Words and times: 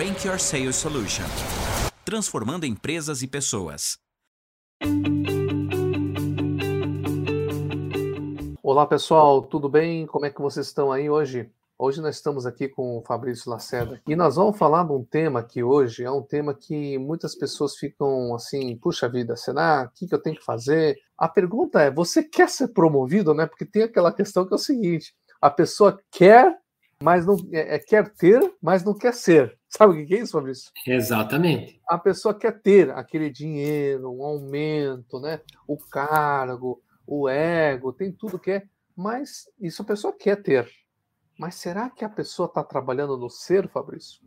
Rank 0.00 0.24
Your 0.24 0.40
Sales 0.40 0.76
Solution 0.76 1.26
transformando 2.06 2.64
empresas 2.64 3.20
e 3.20 3.26
pessoas. 3.26 3.98
Olá 8.62 8.86
pessoal, 8.86 9.42
tudo 9.42 9.68
bem? 9.68 10.06
Como 10.06 10.24
é 10.24 10.30
que 10.30 10.40
vocês 10.40 10.68
estão 10.68 10.90
aí 10.90 11.10
hoje? 11.10 11.50
Hoje 11.78 12.00
nós 12.00 12.16
estamos 12.16 12.46
aqui 12.46 12.66
com 12.66 12.96
o 12.96 13.02
Fabrício 13.02 13.50
Lacerda 13.50 14.00
e 14.08 14.16
nós 14.16 14.36
vamos 14.36 14.56
falar 14.56 14.84
de 14.84 14.92
um 14.92 15.04
tema 15.04 15.42
que 15.42 15.62
hoje 15.62 16.02
é 16.02 16.10
um 16.10 16.22
tema 16.22 16.54
que 16.54 16.96
muitas 16.96 17.34
pessoas 17.34 17.76
ficam 17.76 18.34
assim, 18.34 18.74
puxa 18.78 19.06
vida, 19.06 19.36
será? 19.36 19.82
O 19.82 19.94
que, 19.94 20.06
que 20.06 20.14
eu 20.14 20.22
tenho 20.22 20.36
que 20.36 20.44
fazer? 20.44 20.96
A 21.18 21.28
pergunta 21.28 21.78
é: 21.82 21.90
você 21.90 22.22
quer 22.22 22.48
ser 22.48 22.68
promovido, 22.68 23.34
né? 23.34 23.44
Porque 23.44 23.66
tem 23.66 23.82
aquela 23.82 24.10
questão 24.10 24.46
que 24.46 24.54
é 24.54 24.56
o 24.56 24.58
seguinte: 24.58 25.14
a 25.42 25.50
pessoa 25.50 26.00
quer, 26.10 26.56
mas 27.02 27.26
não 27.26 27.36
é, 27.52 27.74
é 27.74 27.78
quer 27.78 28.08
ter, 28.14 28.40
mas 28.62 28.82
não 28.82 28.94
quer 28.94 29.12
ser. 29.12 29.59
Sabe 29.70 30.02
o 30.02 30.06
que 30.06 30.14
é 30.14 30.18
isso, 30.18 30.32
Fabrício? 30.32 30.72
Exatamente. 30.84 31.80
A 31.88 31.96
pessoa 31.96 32.34
quer 32.34 32.60
ter 32.60 32.90
aquele 32.90 33.30
dinheiro, 33.30 34.12
um 34.12 34.24
aumento, 34.24 35.20
né? 35.20 35.40
O 35.66 35.78
cargo, 35.78 36.82
o 37.06 37.28
ego, 37.28 37.92
tem 37.92 38.10
tudo 38.10 38.38
que 38.38 38.50
é, 38.50 38.62
mas 38.96 39.44
isso 39.60 39.82
a 39.82 39.84
pessoa 39.84 40.12
quer 40.12 40.42
ter. 40.42 40.68
Mas 41.38 41.54
será 41.54 41.88
que 41.88 42.04
a 42.04 42.08
pessoa 42.08 42.46
está 42.46 42.64
trabalhando 42.64 43.16
no 43.16 43.30
ser, 43.30 43.68
Fabrício? 43.68 44.20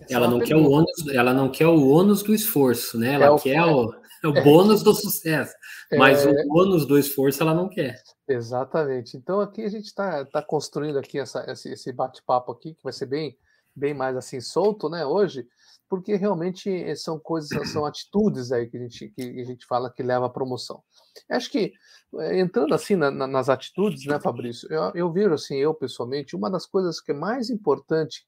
Essa 0.00 0.14
ela 0.14 0.26
é 0.26 0.30
não 0.30 0.40
quer 0.40 0.56
o 0.56 0.68
ônus, 0.68 1.08
ela 1.14 1.32
não 1.32 1.48
quer 1.48 1.68
o 1.68 1.88
ônus 1.88 2.22
do 2.24 2.34
esforço, 2.34 2.98
né? 2.98 3.14
Ela 3.14 3.36
é 3.36 3.38
quer 3.38 3.62
o, 3.62 3.86
o, 3.86 4.28
o 4.28 4.42
bônus 4.42 4.82
do 4.82 4.92
sucesso, 4.92 5.54
mas 5.96 6.26
o 6.26 6.30
é. 6.30 6.44
ônus 6.50 6.84
do 6.84 6.98
esforço 6.98 7.40
ela 7.42 7.54
não 7.54 7.68
quer. 7.68 8.02
Exatamente. 8.28 9.16
Então 9.16 9.40
aqui 9.40 9.62
a 9.62 9.68
gente 9.68 9.86
está 9.86 10.24
tá 10.24 10.42
construindo 10.42 10.98
aqui 10.98 11.18
essa, 11.18 11.48
esse, 11.48 11.72
esse 11.72 11.92
bate-papo 11.92 12.50
aqui 12.50 12.74
que 12.74 12.82
vai 12.82 12.92
ser 12.92 13.06
bem 13.06 13.38
bem 13.74 13.94
mais 13.94 14.16
assim 14.16 14.40
solto, 14.40 14.88
né, 14.88 15.04
hoje, 15.04 15.46
porque 15.88 16.16
realmente 16.16 16.70
eh, 16.70 16.94
são 16.94 17.18
coisas, 17.18 17.70
são 17.70 17.84
atitudes 17.84 18.52
aí 18.52 18.66
que 18.68 18.76
a 18.76 18.80
gente, 18.80 19.08
que 19.10 19.40
a 19.40 19.44
gente 19.44 19.66
fala 19.66 19.92
que 19.92 20.02
leva 20.02 20.26
à 20.26 20.30
promoção. 20.30 20.82
Acho 21.30 21.50
que 21.50 21.72
eh, 22.20 22.38
entrando 22.40 22.74
assim 22.74 22.96
na, 22.96 23.10
na, 23.10 23.26
nas 23.26 23.48
atitudes, 23.48 24.04
né, 24.06 24.18
Fabrício, 24.20 24.72
eu, 24.72 24.92
eu 24.94 25.12
vejo 25.12 25.34
assim, 25.34 25.56
eu 25.56 25.74
pessoalmente, 25.74 26.36
uma 26.36 26.50
das 26.50 26.66
coisas 26.66 27.00
que 27.00 27.12
é 27.12 27.14
mais 27.14 27.50
importante 27.50 28.26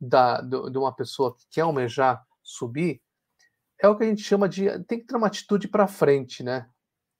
da, 0.00 0.40
de, 0.40 0.70
de 0.70 0.78
uma 0.78 0.94
pessoa 0.94 1.34
que 1.34 1.44
quer 1.50 1.62
almejar 1.62 2.24
subir 2.42 3.00
é 3.80 3.88
o 3.88 3.96
que 3.96 4.04
a 4.04 4.06
gente 4.06 4.22
chama 4.22 4.48
de 4.48 4.66
tem 4.84 4.98
que 5.00 5.06
ter 5.06 5.16
uma 5.16 5.26
atitude 5.26 5.68
para 5.68 5.86
frente, 5.86 6.42
né? 6.42 6.68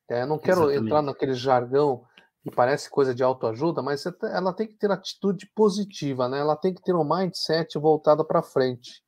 É, 0.08 0.26
não 0.26 0.38
quero 0.38 0.62
Exatamente. 0.62 0.84
entrar 0.84 1.02
naquele 1.02 1.34
jargão 1.34 2.04
que 2.44 2.50
parece 2.50 2.90
coisa 2.90 3.14
de 3.14 3.22
autoajuda, 3.24 3.80
mas 3.80 4.04
ela 4.22 4.52
tem 4.52 4.68
que 4.68 4.76
ter 4.76 4.90
atitude 4.90 5.50
positiva, 5.54 6.28
né? 6.28 6.40
Ela 6.40 6.54
tem 6.54 6.74
que 6.74 6.82
ter 6.82 6.94
um 6.94 7.02
mindset 7.02 7.78
voltado 7.78 8.22
para 8.22 8.42
frente. 8.42 9.02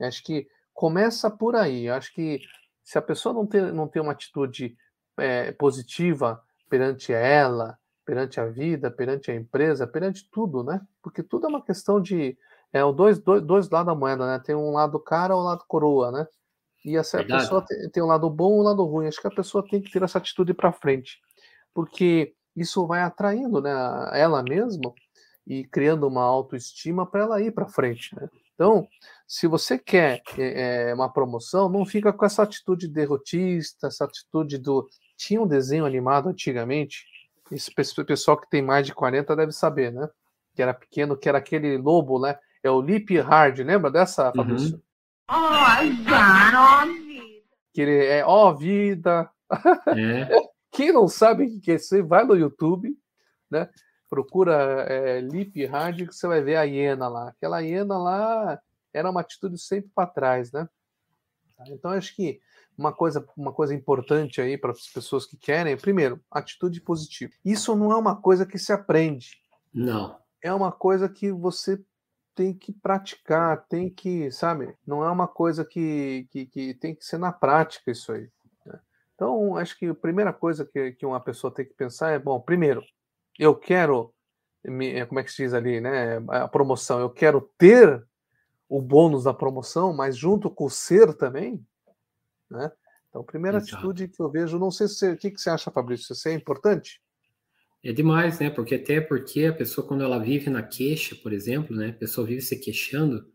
Acho 0.00 0.24
que 0.24 0.48
começa 0.74 1.30
por 1.30 1.54
aí. 1.54 1.88
Acho 1.88 2.12
que 2.12 2.40
se 2.82 2.98
a 2.98 3.02
pessoa 3.02 3.32
não 3.32 3.46
tem, 3.46 3.62
não 3.72 3.86
tem 3.86 4.02
uma 4.02 4.10
atitude 4.10 4.76
é, 5.16 5.52
positiva 5.52 6.42
perante 6.68 7.12
ela, 7.12 7.78
perante 8.04 8.40
a 8.40 8.46
vida, 8.46 8.90
perante 8.90 9.30
a 9.30 9.36
empresa, 9.36 9.86
perante 9.86 10.28
tudo, 10.28 10.64
né? 10.64 10.80
Porque 11.00 11.22
tudo 11.22 11.46
é 11.46 11.48
uma 11.48 11.64
questão 11.64 12.00
de 12.00 12.36
é 12.72 12.84
o 12.84 12.90
dois, 12.90 13.20
dois, 13.20 13.40
dois 13.40 13.70
lados 13.70 13.94
da 13.94 13.98
moeda, 13.98 14.26
né? 14.26 14.42
Tem 14.44 14.56
um 14.56 14.72
lado 14.72 14.98
cara 14.98 15.32
e 15.32 15.36
um 15.36 15.42
lado 15.42 15.64
coroa, 15.68 16.10
né? 16.10 16.26
E 16.84 16.96
essa 16.96 17.18
Verdade. 17.18 17.44
pessoa 17.44 17.64
tem, 17.64 17.88
tem 17.90 18.02
um 18.02 18.06
lado 18.06 18.28
bom 18.28 18.56
e 18.56 18.60
um 18.60 18.64
lado 18.64 18.84
ruim. 18.84 19.06
Acho 19.06 19.20
que 19.20 19.28
a 19.28 19.34
pessoa 19.34 19.64
tem 19.64 19.80
que 19.80 19.92
ter 19.92 20.02
essa 20.02 20.18
atitude 20.18 20.52
para 20.52 20.72
frente, 20.72 21.20
porque 21.72 22.34
isso 22.56 22.86
vai 22.86 23.02
atraindo 23.02 23.60
né, 23.60 23.70
ela 24.12 24.42
mesma 24.42 24.92
e 25.46 25.64
criando 25.64 26.06
uma 26.06 26.22
autoestima 26.22 27.06
para 27.06 27.22
ela 27.22 27.40
ir 27.40 27.52
para 27.52 27.66
frente. 27.66 28.14
Né? 28.16 28.28
Então, 28.54 28.88
se 29.26 29.46
você 29.46 29.78
quer 29.78 30.22
é, 30.38 30.94
uma 30.94 31.12
promoção, 31.12 31.68
não 31.68 31.84
fica 31.84 32.12
com 32.12 32.24
essa 32.24 32.42
atitude 32.42 32.88
derrotista, 32.88 33.88
essa 33.88 34.04
atitude 34.04 34.58
do. 34.58 34.88
Tinha 35.16 35.40
um 35.40 35.46
desenho 35.46 35.84
animado 35.84 36.28
antigamente, 36.28 37.04
esse 37.50 37.72
pessoal 37.72 38.36
que 38.36 38.48
tem 38.48 38.62
mais 38.62 38.86
de 38.86 38.94
40 38.94 39.36
deve 39.36 39.52
saber, 39.52 39.92
né? 39.92 40.08
Que 40.54 40.62
era 40.62 40.72
pequeno, 40.72 41.16
que 41.16 41.28
era 41.28 41.38
aquele 41.38 41.76
lobo, 41.76 42.18
né? 42.20 42.38
É 42.62 42.70
o 42.70 42.80
Lip 42.80 43.18
Hard, 43.20 43.58
lembra 43.60 43.90
dessa, 43.90 44.28
uhum. 44.28 44.34
Fabrício? 44.34 44.76
Uhum. 44.76 44.82
Oh, 45.30 45.64
que 47.72 47.82
ele 47.82 48.06
é, 48.06 48.24
ó, 48.24 48.50
oh, 48.50 48.56
vida. 48.56 49.30
É. 49.88 50.28
Quem 50.74 50.92
não 50.92 51.06
sabe 51.06 51.44
o 51.44 51.60
que 51.60 51.70
é 51.70 51.76
isso, 51.76 52.04
vai 52.04 52.24
no 52.24 52.34
YouTube, 52.34 52.98
né? 53.48 53.70
Procura 54.10 54.84
é, 54.88 55.20
Lip 55.20 55.64
Hard 55.66 56.06
que 56.06 56.12
você 56.12 56.26
vai 56.26 56.42
ver 56.42 56.56
a 56.56 56.64
hiena 56.64 57.08
lá. 57.08 57.28
Aquela 57.28 57.60
hiena 57.60 57.96
lá 57.96 58.60
era 58.92 59.08
uma 59.08 59.20
atitude 59.20 59.56
sempre 59.56 59.90
para 59.94 60.08
trás, 60.08 60.50
né? 60.50 60.68
Então 61.68 61.92
acho 61.92 62.14
que 62.16 62.40
uma 62.76 62.92
coisa, 62.92 63.24
uma 63.36 63.52
coisa 63.52 63.72
importante 63.72 64.40
aí 64.40 64.58
para 64.58 64.72
as 64.72 64.88
pessoas 64.88 65.24
que 65.24 65.36
querem, 65.36 65.76
primeiro, 65.76 66.20
atitude 66.28 66.80
positiva. 66.80 67.32
Isso 67.44 67.74
não 67.76 67.92
é 67.92 67.96
uma 67.96 68.20
coisa 68.20 68.44
que 68.44 68.58
se 68.58 68.72
aprende. 68.72 69.40
Não. 69.72 70.18
É 70.42 70.52
uma 70.52 70.72
coisa 70.72 71.08
que 71.08 71.30
você 71.30 71.80
tem 72.34 72.52
que 72.52 72.72
praticar, 72.72 73.64
tem 73.68 73.88
que, 73.88 74.30
sabe? 74.32 74.76
Não 74.84 75.04
é 75.04 75.10
uma 75.10 75.28
coisa 75.28 75.64
que, 75.64 76.26
que, 76.30 76.46
que 76.46 76.74
tem 76.74 76.96
que 76.96 77.04
ser 77.04 77.18
na 77.18 77.32
prática 77.32 77.92
isso 77.92 78.12
aí. 78.12 78.28
Então, 79.14 79.56
acho 79.56 79.78
que 79.78 79.86
a 79.86 79.94
primeira 79.94 80.32
coisa 80.32 80.64
que, 80.64 80.92
que 80.92 81.06
uma 81.06 81.20
pessoa 81.20 81.52
tem 81.52 81.64
que 81.64 81.74
pensar 81.74 82.10
é: 82.10 82.18
bom, 82.18 82.40
primeiro, 82.40 82.82
eu 83.38 83.54
quero, 83.54 84.12
me, 84.64 85.04
como 85.06 85.20
é 85.20 85.24
que 85.24 85.32
se 85.32 85.44
diz 85.44 85.54
ali, 85.54 85.80
né? 85.80 86.16
A 86.28 86.48
promoção, 86.48 87.00
eu 87.00 87.10
quero 87.10 87.40
ter 87.56 88.04
o 88.68 88.80
bônus 88.82 89.24
da 89.24 89.34
promoção, 89.34 89.94
mas 89.94 90.16
junto 90.16 90.50
com 90.50 90.64
o 90.64 90.70
ser 90.70 91.14
também, 91.14 91.64
né? 92.50 92.72
Então, 93.08 93.22
primeira 93.22 93.58
Exato. 93.58 93.76
atitude 93.76 94.08
que 94.08 94.20
eu 94.20 94.28
vejo, 94.28 94.58
não 94.58 94.72
sei 94.72 94.88
se 94.88 95.12
o 95.12 95.16
que, 95.16 95.30
que 95.30 95.40
você 95.40 95.48
acha, 95.48 95.70
Fabrício, 95.70 96.12
isso 96.12 96.28
é 96.28 96.32
importante? 96.32 97.00
É 97.84 97.92
demais, 97.92 98.40
né? 98.40 98.50
Porque 98.50 98.74
até 98.74 99.00
porque 99.00 99.44
a 99.44 99.52
pessoa, 99.52 99.86
quando 99.86 100.02
ela 100.02 100.18
vive 100.18 100.50
na 100.50 100.62
queixa, 100.62 101.14
por 101.14 101.32
exemplo, 101.32 101.76
né? 101.76 101.90
A 101.90 101.92
pessoa 101.92 102.26
vive 102.26 102.40
se 102.40 102.58
queixando, 102.58 103.30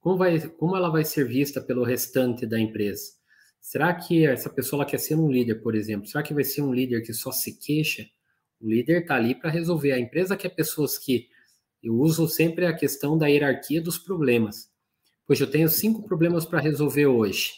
como, 0.00 0.16
vai, 0.16 0.40
como 0.48 0.74
ela 0.74 0.90
vai 0.90 1.04
ser 1.04 1.28
vista 1.28 1.60
pelo 1.60 1.84
restante 1.84 2.44
da 2.44 2.58
empresa? 2.58 3.21
Será 3.62 3.94
que 3.94 4.26
essa 4.26 4.50
pessoa 4.50 4.84
quer 4.84 4.98
ser 4.98 5.14
um 5.14 5.30
líder, 5.30 5.62
por 5.62 5.76
exemplo? 5.76 6.08
Será 6.08 6.22
que 6.22 6.34
vai 6.34 6.42
ser 6.42 6.62
um 6.62 6.74
líder 6.74 7.00
que 7.00 7.14
só 7.14 7.30
se 7.30 7.56
queixa? 7.56 8.04
O 8.60 8.68
líder 8.68 9.02
está 9.02 9.14
ali 9.14 9.36
para 9.36 9.50
resolver. 9.50 9.92
A 9.92 10.00
empresa 10.00 10.36
quer 10.36 10.50
pessoas 10.50 10.98
que. 10.98 11.28
Eu 11.80 11.94
uso 11.94 12.28
sempre 12.28 12.66
a 12.66 12.74
questão 12.74 13.16
da 13.16 13.28
hierarquia 13.28 13.80
dos 13.80 13.98
problemas. 13.98 14.68
Pois 15.26 15.40
eu 15.40 15.50
tenho 15.50 15.68
cinco 15.68 16.02
problemas 16.02 16.44
para 16.44 16.60
resolver 16.60 17.06
hoje. 17.06 17.52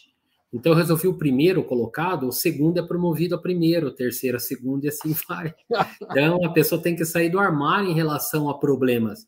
Então 0.53 0.72
eu 0.72 0.78
resolvi 0.78 1.09
o 1.09 1.19
primeiro 1.19 1.64
colocado, 1.64 2.28
o 2.28 2.32
segundo 2.32 2.78
é 2.78 2.87
promovido 2.87 3.34
a 3.34 3.38
primeiro, 3.38 3.88
o 3.88 3.94
terceiro 3.94 4.37
a 4.37 4.41
segundo 4.41 4.84
e 4.84 4.88
assim 4.88 5.12
vai. 5.28 5.53
Então 6.00 6.44
a 6.44 6.53
pessoa 6.53 6.81
tem 6.81 6.94
que 6.94 7.04
sair 7.04 7.28
do 7.28 7.41
armário 7.41 7.91
em 7.91 7.94
relação 7.94 8.48
a 8.48 8.59
problemas. 8.59 9.26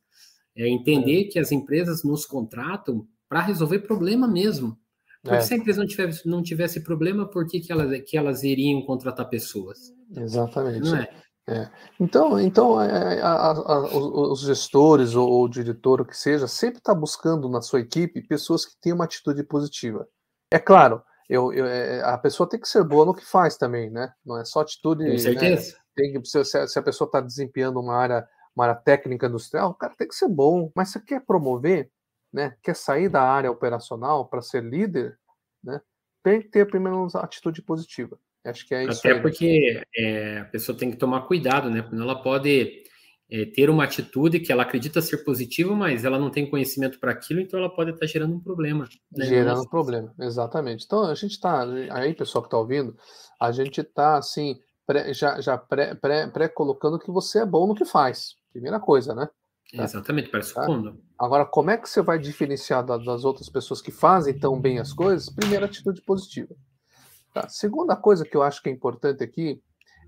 É 0.54 0.68
entender 0.68 1.22
é. 1.22 1.24
que 1.24 1.38
as 1.38 1.50
empresas 1.50 2.04
nos 2.04 2.24
contratam 2.24 3.08
para 3.28 3.40
resolver 3.40 3.80
problema 3.80 4.28
mesmo. 4.28 4.78
Porque 5.26 5.38
é. 5.38 5.40
se 5.40 5.54
a 5.54 5.56
empresa 5.56 5.80
não 5.80 5.86
tivesse, 5.86 6.28
não 6.28 6.42
tivesse 6.42 6.80
problema, 6.80 7.28
por 7.28 7.46
que, 7.46 7.58
que, 7.58 7.72
elas, 7.72 8.00
que 8.02 8.16
elas 8.16 8.44
iriam 8.44 8.80
contratar 8.82 9.28
pessoas? 9.28 9.92
Exatamente. 10.16 10.88
Não 10.88 10.96
é? 10.96 11.08
É. 11.48 11.68
Então, 12.00 12.40
então 12.40 12.78
a, 12.78 12.84
a, 12.84 13.50
a, 13.50 13.96
os 13.96 14.40
gestores 14.40 15.14
ou 15.14 15.44
o 15.44 15.48
diretor, 15.48 16.00
o 16.00 16.04
que 16.04 16.16
seja, 16.16 16.48
sempre 16.48 16.78
está 16.78 16.92
buscando 16.92 17.48
na 17.48 17.62
sua 17.62 17.80
equipe 17.80 18.20
pessoas 18.20 18.64
que 18.64 18.76
têm 18.80 18.92
uma 18.92 19.04
atitude 19.04 19.44
positiva. 19.44 20.08
É 20.50 20.58
claro, 20.58 21.02
eu, 21.28 21.52
eu, 21.52 21.66
é, 21.66 22.02
a 22.02 22.18
pessoa 22.18 22.48
tem 22.48 22.60
que 22.60 22.68
ser 22.68 22.84
boa 22.84 23.04
no 23.04 23.14
que 23.14 23.24
faz 23.24 23.56
também, 23.56 23.90
né? 23.90 24.12
Não 24.24 24.38
é 24.38 24.44
só 24.44 24.60
atitude. 24.60 25.04
Com 25.04 25.10
né? 25.10 25.18
certeza. 25.18 25.72
Né? 25.72 25.78
Tem 25.96 26.12
que, 26.12 26.28
se, 26.28 26.44
se 26.44 26.78
a 26.78 26.82
pessoa 26.82 27.06
está 27.06 27.20
desempenhando 27.20 27.80
uma 27.80 27.96
área, 27.96 28.26
uma 28.54 28.64
área 28.66 28.76
técnica 28.76 29.26
industrial, 29.26 29.70
o 29.70 29.74
cara 29.74 29.94
tem 29.96 30.08
que 30.08 30.14
ser 30.14 30.28
bom. 30.28 30.70
Mas 30.74 30.90
você 30.90 31.00
quer 31.00 31.24
promover, 31.24 31.90
né, 32.32 32.56
quer 32.62 32.76
sair 32.76 33.08
da 33.08 33.22
área 33.22 33.50
operacional 33.50 34.28
para 34.28 34.42
ser 34.42 34.62
líder, 34.62 35.18
né, 35.66 35.80
tem 36.22 36.40
que 36.40 36.48
ter 36.48 36.70
pelo 36.70 36.82
menos 36.82 37.14
atitude 37.14 37.60
positiva. 37.62 38.18
Acho 38.44 38.66
que 38.66 38.74
é 38.74 38.84
isso. 38.84 39.00
Até 39.00 39.10
aí, 39.10 39.14
né? 39.16 39.20
porque 39.20 39.82
é, 39.96 40.38
a 40.38 40.44
pessoa 40.46 40.78
tem 40.78 40.90
que 40.90 40.96
tomar 40.96 41.22
cuidado, 41.22 41.68
né? 41.68 41.82
Porque 41.82 41.96
ela 41.96 42.22
pode 42.22 42.84
é, 43.30 43.44
ter 43.46 43.68
uma 43.68 43.84
atitude 43.84 44.40
que 44.40 44.52
ela 44.52 44.62
acredita 44.62 45.02
ser 45.02 45.18
positiva, 45.18 45.74
mas 45.74 46.04
ela 46.04 46.18
não 46.18 46.30
tem 46.30 46.48
conhecimento 46.48 46.98
para 47.00 47.10
aquilo, 47.10 47.40
então 47.40 47.58
ela 47.58 47.74
pode 47.74 47.90
estar 47.90 48.06
gerando 48.06 48.36
um 48.36 48.40
problema. 48.40 48.88
Né? 49.12 49.26
Gerando 49.26 49.62
um 49.62 49.68
problema, 49.68 50.14
exatamente. 50.20 50.84
Então 50.84 51.04
a 51.04 51.14
gente 51.14 51.32
está 51.32 51.64
aí, 51.90 52.14
pessoal 52.14 52.42
que 52.42 52.46
está 52.46 52.58
ouvindo, 52.58 52.96
a 53.40 53.50
gente 53.50 53.80
está 53.80 54.16
assim 54.16 54.58
pré, 54.86 55.12
já, 55.12 55.40
já 55.40 55.58
pré, 55.58 55.94
pré, 55.94 56.28
pré 56.28 56.48
colocando 56.48 56.98
que 56.98 57.10
você 57.10 57.40
é 57.40 57.46
bom 57.46 57.66
no 57.66 57.74
que 57.74 57.84
faz. 57.84 58.36
Primeira 58.52 58.78
coisa, 58.78 59.14
né? 59.14 59.28
Tá? 59.74 59.82
Exatamente, 59.82 60.30
parece 60.30 60.54
tá? 60.54 60.64
fundo. 60.64 61.00
Agora, 61.18 61.44
como 61.44 61.70
é 61.70 61.76
que 61.76 61.88
você 61.88 62.02
vai 62.02 62.18
diferenciar 62.18 62.84
das 62.84 63.24
outras 63.24 63.48
pessoas 63.48 63.80
que 63.80 63.90
fazem 63.90 64.38
tão 64.38 64.60
bem 64.60 64.78
as 64.78 64.92
coisas? 64.92 65.28
Primeira, 65.28 65.66
atitude 65.66 66.02
positiva. 66.02 66.54
Tá? 67.32 67.48
Segunda 67.48 67.96
coisa 67.96 68.24
que 68.24 68.36
eu 68.36 68.42
acho 68.42 68.62
que 68.62 68.68
é 68.68 68.72
importante 68.72 69.24
aqui 69.24 69.60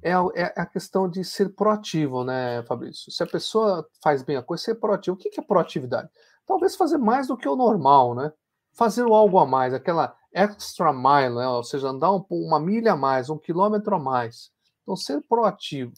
é 0.02 0.12
a, 0.12 0.25
é 0.34 0.60
a 0.60 0.66
questão 0.66 1.08
de 1.08 1.25
ser 1.25 1.55
proativo, 1.55 2.25
né, 2.25 2.62
Fabrício? 2.64 3.10
Se 3.10 3.22
a 3.22 3.26
pessoa 3.26 3.87
faz 4.02 4.22
bem 4.22 4.37
a 4.37 4.43
coisa, 4.43 4.64
ser 4.64 4.75
proativo. 4.76 5.16
O 5.16 5.19
que 5.19 5.38
é 5.38 5.43
proatividade? 5.43 6.08
Talvez 6.46 6.76
fazer 6.76 6.99
mais 6.99 7.26
do 7.26 7.37
que 7.37 7.49
o 7.49 7.56
normal, 7.56 8.14
né? 8.14 8.32
Fazer 8.72 9.02
algo 9.02 9.38
a 9.38 9.46
mais, 9.46 9.75
aquela 9.75 10.16
extra 10.32 10.93
mile, 10.93 11.34
né? 11.34 11.49
ou 11.49 11.64
seja, 11.64 11.88
andar 11.88 12.12
um, 12.12 12.25
uma 12.31 12.61
milha 12.61 12.93
a 12.93 12.96
mais, 12.96 13.28
um 13.28 13.38
quilômetro 13.38 13.94
a 13.96 13.99
mais. 13.99 14.50
Então, 14.82 14.94
ser 14.94 15.20
proativo. 15.22 15.93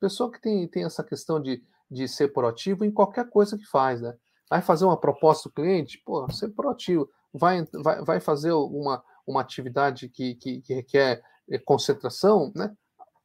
Pessoa 0.00 0.30
que 0.30 0.40
tem, 0.40 0.66
tem 0.68 0.84
essa 0.84 1.04
questão 1.04 1.40
de, 1.40 1.62
de 1.90 2.08
ser 2.08 2.32
proativo 2.32 2.84
em 2.84 2.90
qualquer 2.90 3.28
coisa 3.28 3.56
que 3.56 3.66
faz, 3.66 4.00
né? 4.00 4.14
Vai 4.50 4.62
fazer 4.62 4.84
uma 4.84 4.96
proposta 4.96 5.48
do 5.48 5.52
cliente, 5.52 6.02
pô, 6.04 6.30
ser 6.30 6.50
proativo. 6.50 7.08
Vai, 7.32 7.66
vai, 7.72 8.04
vai 8.04 8.20
fazer 8.20 8.52
uma, 8.52 9.02
uma 9.26 9.40
atividade 9.40 10.08
que, 10.08 10.34
que, 10.34 10.60
que 10.60 10.74
requer 10.74 11.22
eh, 11.50 11.58
concentração, 11.58 12.52
né? 12.54 12.72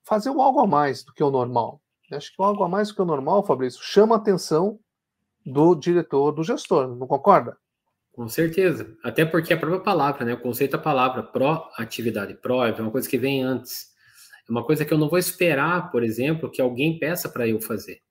Fazer 0.03 0.29
algo 0.29 0.59
a 0.59 0.67
mais 0.67 1.03
do 1.03 1.13
que 1.13 1.23
o 1.23 1.29
normal. 1.29 1.81
Acho 2.11 2.35
que 2.35 2.41
algo 2.41 2.63
a 2.63 2.69
mais 2.69 2.87
do 2.87 2.95
que 2.95 3.01
o 3.01 3.05
normal, 3.05 3.43
Fabrício, 3.43 3.81
chama 3.83 4.15
a 4.15 4.17
atenção 4.17 4.79
do 5.45 5.75
diretor, 5.75 6.31
do 6.31 6.43
gestor, 6.43 6.87
não 6.87 7.07
concorda? 7.07 7.57
Com 8.11 8.27
certeza. 8.27 8.97
Até 9.03 9.23
porque 9.23 9.53
a 9.53 9.57
própria 9.57 9.79
palavra, 9.79 10.25
né? 10.25 10.33
O 10.33 10.41
conceito 10.41 10.71
da 10.71 10.77
palavra 10.77 11.23
pró-atividade, 11.23 12.33
pró 12.35 12.65
é 12.65 12.71
uma 12.81 12.91
coisa 12.91 13.07
que 13.07 13.17
vem 13.17 13.43
antes. 13.43 13.89
É 14.47 14.51
uma 14.51 14.65
coisa 14.65 14.83
que 14.83 14.93
eu 14.93 14.97
não 14.97 15.09
vou 15.09 15.19
esperar, 15.19 15.91
por 15.91 16.03
exemplo, 16.03 16.49
que 16.49 16.61
alguém 16.61 16.97
peça 16.97 17.29
para 17.29 17.47
eu 17.47 17.61
fazer. 17.61 18.01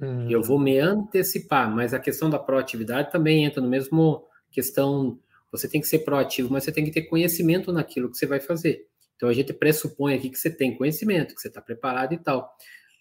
Uhum. 0.00 0.30
Eu 0.30 0.42
vou 0.42 0.58
me 0.58 0.78
antecipar, 0.78 1.70
mas 1.74 1.92
a 1.92 1.98
questão 1.98 2.30
da 2.30 2.38
proatividade 2.38 3.10
também 3.10 3.44
entra 3.44 3.60
no 3.60 3.68
mesmo 3.68 4.24
questão. 4.50 5.18
Você 5.52 5.68
tem 5.68 5.80
que 5.80 5.86
ser 5.86 6.00
proativo, 6.00 6.52
mas 6.52 6.64
você 6.64 6.72
tem 6.72 6.84
que 6.84 6.90
ter 6.90 7.02
conhecimento 7.02 7.72
naquilo 7.72 8.10
que 8.10 8.16
você 8.16 8.26
vai 8.26 8.40
fazer. 8.40 8.86
Então 9.16 9.28
a 9.28 9.32
gente 9.32 9.52
pressupõe 9.52 10.14
aqui 10.14 10.30
que 10.30 10.38
você 10.38 10.48
tem 10.48 10.76
conhecimento, 10.76 11.34
que 11.34 11.40
você 11.40 11.48
está 11.48 11.60
preparado 11.60 12.14
e 12.14 12.18
tal. 12.18 12.50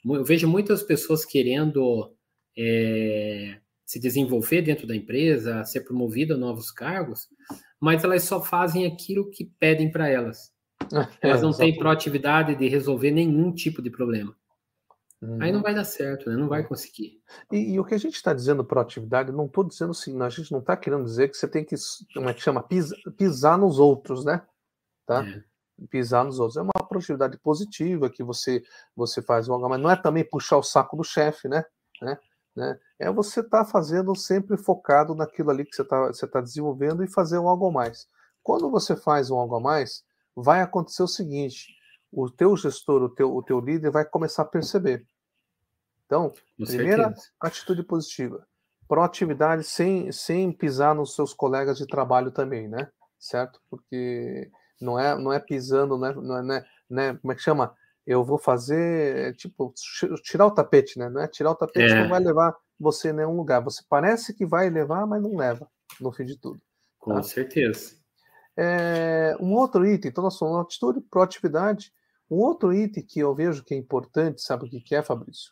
Eu 0.05 0.23
vejo 0.23 0.47
muitas 0.47 0.83
pessoas 0.83 1.23
querendo 1.23 2.13
é, 2.57 3.57
se 3.85 3.99
desenvolver 3.99 4.61
dentro 4.61 4.85
da 4.85 4.95
empresa, 4.95 5.63
ser 5.63 5.81
promovida 5.81 6.33
a 6.33 6.37
novos 6.37 6.71
cargos, 6.71 7.27
mas 7.79 8.03
elas 8.03 8.23
só 8.23 8.41
fazem 8.41 8.85
aquilo 8.85 9.29
que 9.29 9.45
pedem 9.59 9.91
para 9.91 10.09
elas. 10.09 10.51
Elas 11.21 11.41
não 11.41 11.51
têm 11.51 11.77
proatividade 11.77 12.55
de 12.55 12.67
resolver 12.67 13.11
nenhum 13.11 13.53
tipo 13.53 13.81
de 13.81 13.89
problema. 13.89 14.35
Uhum. 15.21 15.41
Aí 15.41 15.51
não 15.51 15.61
vai 15.61 15.75
dar 15.75 15.83
certo, 15.83 16.29
né? 16.29 16.37
não 16.37 16.47
vai 16.47 16.63
conseguir. 16.63 17.21
E, 17.51 17.73
e 17.73 17.79
o 17.79 17.83
que 17.83 17.93
a 17.93 17.97
gente 17.97 18.15
está 18.15 18.33
dizendo 18.33 18.63
proatividade, 18.63 19.33
não 19.33 19.47
estou 19.47 19.65
dizendo 19.65 19.91
assim, 19.91 20.19
a 20.21 20.29
gente 20.29 20.51
não 20.51 20.59
está 20.59 20.77
querendo 20.77 21.03
dizer 21.03 21.27
que 21.27 21.35
você 21.35 21.47
tem 21.47 21.65
que, 21.65 21.75
como 22.13 22.29
é 22.29 22.33
que 22.33 22.41
chama, 22.41 22.63
pisar, 22.63 22.97
pisar 23.17 23.57
nos 23.57 23.79
outros, 23.79 24.23
né? 24.23 24.41
Tá? 25.05 25.25
É. 25.25 25.43
Pisar 25.89 26.23
nos 26.23 26.39
outros. 26.39 26.55
É 26.55 26.61
uma 26.61 26.87
proatividade 26.87 27.37
positiva 27.39 28.09
que 28.09 28.23
você, 28.23 28.63
você 28.95 29.21
faz 29.21 29.49
algo, 29.49 29.67
mas 29.67 29.81
não 29.81 29.91
é 29.91 29.95
também 29.97 30.23
puxar 30.23 30.57
o 30.57 30.63
saco 30.63 30.95
do 30.95 31.03
chefe, 31.03 31.49
né? 31.49 31.65
né? 32.01 32.17
né? 32.55 32.79
É 32.97 33.11
você 33.11 33.41
estar 33.41 33.65
tá 33.65 33.69
fazendo 33.69 34.15
sempre 34.15 34.55
focado 34.55 35.13
naquilo 35.13 35.51
ali 35.51 35.65
que 35.65 35.75
você 35.75 35.81
está 35.81 36.07
você 36.07 36.27
tá 36.27 36.39
desenvolvendo 36.39 37.03
e 37.03 37.11
fazer 37.11 37.37
um 37.39 37.49
algo 37.49 37.67
a 37.67 37.71
mais. 37.71 38.07
Quando 38.41 38.69
você 38.69 38.95
faz 38.95 39.29
um 39.29 39.37
algo 39.37 39.55
a 39.55 39.59
mais, 39.59 40.03
vai 40.33 40.61
acontecer 40.61 41.03
o 41.03 41.07
seguinte: 41.07 41.75
o 42.11 42.29
teu 42.29 42.55
gestor, 42.55 43.03
o 43.03 43.09
teu, 43.09 43.33
o 43.33 43.43
teu 43.43 43.59
líder 43.59 43.91
vai 43.91 44.05
começar 44.05 44.43
a 44.43 44.45
perceber. 44.45 45.05
Então, 46.05 46.33
Com 46.57 46.65
primeira 46.65 47.03
certeza. 47.03 47.27
atitude 47.39 47.83
positiva. 47.83 48.45
Proatividade 48.87 49.63
sem, 49.63 50.11
sem 50.11 50.51
pisar 50.51 50.95
nos 50.95 51.13
seus 51.13 51.33
colegas 51.33 51.77
de 51.77 51.85
trabalho 51.85 52.31
também, 52.31 52.67
né? 52.67 52.89
Certo? 53.19 53.61
Porque 53.69 54.49
não 54.81 54.99
é, 54.99 55.15
não 55.15 55.31
é 55.31 55.39
pisando, 55.39 55.97
né? 55.97 56.11
Não 56.13 56.37
é, 56.37 56.41
né? 56.41 56.65
né? 56.89 57.17
Como 57.21 57.31
é 57.31 57.35
que 57.35 57.41
chama? 57.41 57.75
Eu 58.07 58.23
vou 58.23 58.39
fazer, 58.39 59.35
tipo, 59.35 59.71
tirar 60.23 60.47
o 60.47 60.51
tapete, 60.51 60.97
né? 60.97 61.09
Não 61.09 61.21
é 61.21 61.27
tirar 61.27 61.51
o 61.51 61.55
tapete 61.55 61.91
é. 61.91 62.01
não 62.01 62.09
vai 62.09 62.19
levar 62.19 62.55
você 62.79 63.09
em 63.09 63.13
nenhum 63.13 63.35
lugar. 63.35 63.61
Você 63.61 63.83
parece 63.87 64.33
que 64.33 64.47
vai 64.47 64.67
levar, 64.69 65.05
mas 65.05 65.21
não 65.21 65.35
leva, 65.35 65.69
no 66.01 66.11
fim 66.11 66.25
de 66.25 66.39
tudo. 66.39 66.59
Com 66.97 67.13
tá? 67.13 67.21
certeza. 67.21 67.99
É, 68.57 69.37
um 69.39 69.53
outro 69.53 69.85
item, 69.85 70.09
então 70.09 70.23
nós 70.23 70.37
falamos 70.37 70.65
atitude, 70.65 71.01
proatividade. 71.01 71.93
Um 72.29 72.37
outro 72.37 72.73
item 72.73 73.03
que 73.03 73.19
eu 73.19 73.33
vejo 73.33 73.63
que 73.63 73.73
é 73.73 73.77
importante, 73.77 74.41
sabe 74.41 74.65
o 74.65 74.69
que 74.69 74.95
é, 74.95 75.01
Fabrício? 75.01 75.51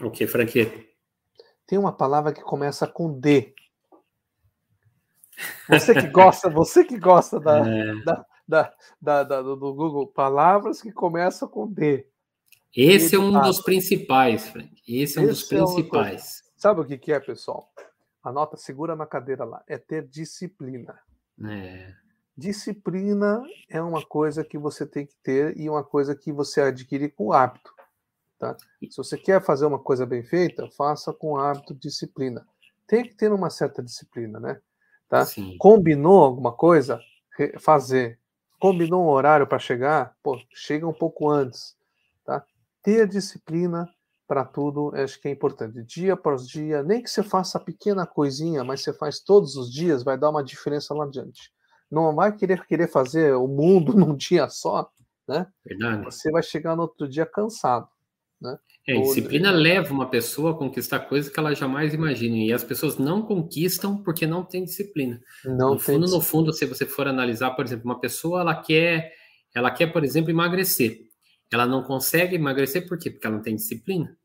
O 0.00 0.10
que, 0.10 0.26
Franqueta? 0.26 0.78
Tem 1.66 1.78
uma 1.78 1.92
palavra 1.92 2.32
que 2.32 2.42
começa 2.42 2.86
com 2.86 3.18
D. 3.18 3.54
Você 5.68 5.94
que 5.94 6.06
gosta, 6.08 6.48
você 6.48 6.84
que 6.84 6.98
gosta 6.98 7.40
da, 7.40 7.58
é. 7.58 7.94
da, 8.04 8.26
da, 8.46 8.74
da, 9.00 9.22
da, 9.24 9.42
do 9.42 9.56
Google, 9.56 10.06
palavras 10.06 10.80
que 10.80 10.92
começam 10.92 11.48
com 11.48 11.66
D. 11.70 12.06
Esse 12.74 13.16
é 13.16 13.18
um 13.18 13.32
dos 13.32 13.60
principais, 13.60 14.48
Frank. 14.48 14.70
Esse 14.86 15.18
é 15.18 15.22
um 15.22 15.24
Esse 15.24 15.32
dos 15.32 15.42
principais. 15.44 16.40
É. 16.40 16.60
Sabe 16.60 16.80
o 16.80 16.84
que, 16.84 16.98
que 16.98 17.12
é, 17.12 17.18
pessoal? 17.18 17.72
Anota, 18.22 18.56
segura 18.56 18.94
na 18.94 19.06
cadeira 19.06 19.44
lá. 19.44 19.62
É 19.66 19.78
ter 19.78 20.06
disciplina. 20.06 20.98
É. 21.44 21.94
Disciplina 22.36 23.42
é 23.70 23.80
uma 23.80 24.04
coisa 24.04 24.44
que 24.44 24.58
você 24.58 24.84
tem 24.84 25.06
que 25.06 25.16
ter 25.22 25.58
e 25.58 25.70
uma 25.70 25.82
coisa 25.82 26.14
que 26.14 26.30
você 26.30 26.60
adquire 26.60 27.08
com 27.08 27.32
hábito. 27.32 27.72
Tá? 28.38 28.54
Se 28.90 28.96
você 28.98 29.16
quer 29.16 29.42
fazer 29.42 29.64
uma 29.64 29.78
coisa 29.78 30.04
bem 30.04 30.22
feita, 30.22 30.68
faça 30.76 31.12
com 31.12 31.38
hábito, 31.38 31.74
disciplina. 31.74 32.46
Tem 32.86 33.02
que 33.02 33.14
ter 33.14 33.32
uma 33.32 33.48
certa 33.48 33.82
disciplina, 33.82 34.38
né? 34.38 34.60
Tá? 35.08 35.24
Combinou 35.58 36.22
alguma 36.22 36.52
coisa, 36.52 37.00
fazer. 37.58 38.18
Combinou 38.58 39.04
um 39.04 39.08
horário 39.08 39.46
para 39.46 39.58
chegar, 39.58 40.14
pô, 40.22 40.38
chega 40.52 40.86
um 40.86 40.92
pouco 40.92 41.30
antes, 41.30 41.76
tá? 42.24 42.44
Ter 42.82 43.08
disciplina 43.08 43.88
para 44.26 44.44
tudo, 44.44 44.92
acho 44.94 45.20
que 45.20 45.28
é 45.28 45.30
importante. 45.30 45.82
Dia 45.82 46.14
após 46.14 46.46
dia, 46.46 46.82
nem 46.82 47.02
que 47.02 47.08
você 47.08 47.22
faça 47.22 47.60
pequena 47.60 48.06
coisinha, 48.06 48.64
mas 48.64 48.82
você 48.82 48.92
faz 48.92 49.20
todos 49.20 49.56
os 49.56 49.72
dias, 49.72 50.02
vai 50.02 50.18
dar 50.18 50.30
uma 50.30 50.44
diferença 50.44 50.92
lá 50.94 51.04
adiante. 51.04 51.52
Não 51.90 52.14
vai 52.14 52.36
querer 52.36 52.66
querer 52.66 52.88
fazer 52.88 53.34
o 53.34 53.46
mundo 53.46 53.92
num 53.96 54.16
dia 54.16 54.48
só, 54.48 54.90
né? 55.28 55.46
Verdade. 55.64 56.04
Você 56.04 56.30
vai 56.30 56.42
chegar 56.42 56.76
no 56.76 56.82
outro 56.82 57.08
dia 57.08 57.26
cansado. 57.26 57.88
Né? 58.40 58.58
É, 58.88 59.00
disciplina 59.00 59.50
Ou... 59.50 59.56
leva 59.56 59.92
uma 59.92 60.08
pessoa 60.08 60.52
a 60.52 60.54
conquistar 60.54 61.00
coisas 61.00 61.32
que 61.32 61.38
ela 61.38 61.54
jamais 61.54 61.94
imagina. 61.94 62.36
E 62.36 62.52
as 62.52 62.62
pessoas 62.62 62.98
não 62.98 63.22
conquistam 63.22 64.02
porque 64.02 64.26
não 64.26 64.44
tem 64.44 64.64
disciplina. 64.64 65.20
Não 65.44 65.74
no 65.74 65.78
fundo, 65.78 66.06
no 66.06 66.20
fundo, 66.20 66.52
se 66.52 66.66
você 66.66 66.86
for 66.86 67.08
analisar, 67.08 67.50
por 67.52 67.64
exemplo, 67.64 67.84
uma 67.86 67.98
pessoa 67.98 68.42
ela 68.42 68.54
quer, 68.54 69.12
ela 69.54 69.70
quer, 69.70 69.92
por 69.92 70.04
exemplo, 70.04 70.30
emagrecer. 70.30 71.00
Ela 71.52 71.66
não 71.66 71.82
consegue 71.82 72.36
emagrecer 72.36 72.86
por 72.86 72.98
quê? 72.98 73.10
Porque 73.10 73.26
ela 73.26 73.36
não 73.36 73.42
tem 73.42 73.56
disciplina. 73.56 74.16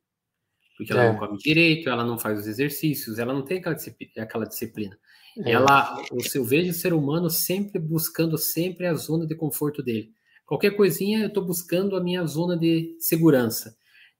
Porque 0.82 0.94
ela 0.94 1.04
é. 1.04 1.12
não 1.12 1.20
come 1.20 1.38
direito, 1.38 1.90
ela 1.90 2.04
não 2.04 2.18
faz 2.18 2.40
os 2.40 2.48
exercícios, 2.48 3.20
ela 3.20 3.32
não 3.36 3.44
tem 3.44 3.60
aquela 3.60 3.76
disciplina. 3.76 4.12
Aquela 4.18 4.46
disciplina. 4.48 4.98
É. 5.46 5.52
Ela, 5.52 5.96
eu 6.34 6.44
vejo 6.44 6.72
o 6.72 6.74
ser 6.74 6.92
humano 6.92 7.30
sempre 7.30 7.80
buscando 7.80 8.36
sempre 8.36 8.88
a 8.88 8.96
zona 8.96 9.28
de 9.28 9.36
conforto 9.36 9.84
dele. 9.84 10.12
Qualquer 10.44 10.72
coisinha, 10.72 11.20
eu 11.20 11.28
estou 11.28 11.46
buscando 11.46 11.96
a 11.96 12.02
minha 12.04 12.26
zona 12.26 12.58
de 12.58 12.96
segurança. 13.00 13.78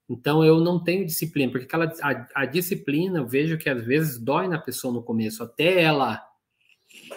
Então 0.08 0.46
eu 0.46 0.60
não 0.60 0.84
tenho 0.84 1.04
disciplina, 1.04 1.52
porque 1.52 1.66
aquela, 1.66 1.92
a, 2.00 2.42
a, 2.44 2.46
disciplina 2.46 3.20
eu 3.20 3.28
vejo 3.28 3.58
que 3.58 3.68
às 3.68 3.84
vezes 3.84 4.20
dói 4.20 4.48
na 4.48 4.60
pessoa 4.60 4.94
no 4.94 5.02
começo, 5.02 5.42
até 5.42 5.82
ela 5.82 6.24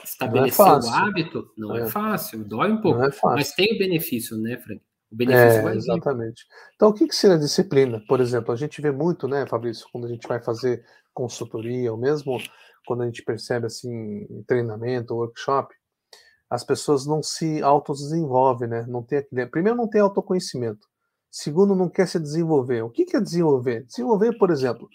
estabelecer 0.03 0.65
é 0.65 0.71
o 0.71 0.89
hábito, 0.89 1.53
não 1.55 1.77
é. 1.77 1.83
é. 1.83 1.87
fácil, 1.87 2.45
dói 2.45 2.73
um 2.73 2.81
pouco, 2.81 3.03
é 3.03 3.11
mas 3.25 3.53
tem 3.53 3.75
o 3.75 3.79
benefício, 3.79 4.39
né, 4.39 4.57
Frank? 4.57 4.81
O 5.15 5.17
benefício 5.17 5.61
é, 5.61 5.63
vai 5.63 5.77
Exatamente. 5.77 6.45
Então, 6.75 6.89
o 6.89 6.93
que, 6.93 7.07
que 7.07 7.15
seria 7.15 7.39
disciplina? 7.39 8.03
Por 8.09 8.21
exemplo, 8.21 8.53
a 8.53 8.57
gente 8.57 8.83
vê 8.83 8.91
muito, 8.91 9.29
né, 9.29 9.47
Fabrício, 9.47 9.87
quando 9.93 10.07
a 10.07 10.11
gente 10.11 10.27
vai 10.27 10.43
fazer 10.43 10.85
consultoria, 11.15 11.93
ou 11.93 11.97
mesmo 11.97 12.37
quando 12.85 13.03
a 13.03 13.07
gente 13.07 13.23
percebe 13.23 13.67
assim, 13.67 14.27
treinamento, 14.47 15.15
workshop, 15.15 15.73
as 16.51 16.65
pessoas 16.65 17.07
não 17.07 17.23
se 17.23 17.63
autodesenvolvem, 17.63 18.69
né? 18.69 18.85
Não 18.89 19.03
tem. 19.03 19.25
Primeiro, 19.51 19.77
não 19.77 19.89
tem 19.89 20.01
autoconhecimento. 20.01 20.87
Segundo, 21.31 21.75
não 21.75 21.89
quer 21.89 22.09
se 22.09 22.19
desenvolver. 22.19 22.83
O 22.83 22.91
que 22.91 23.17
é 23.17 23.21
desenvolver? 23.21 23.85
Desenvolver, 23.85 24.37
por 24.37 24.51
exemplo, 24.51 24.89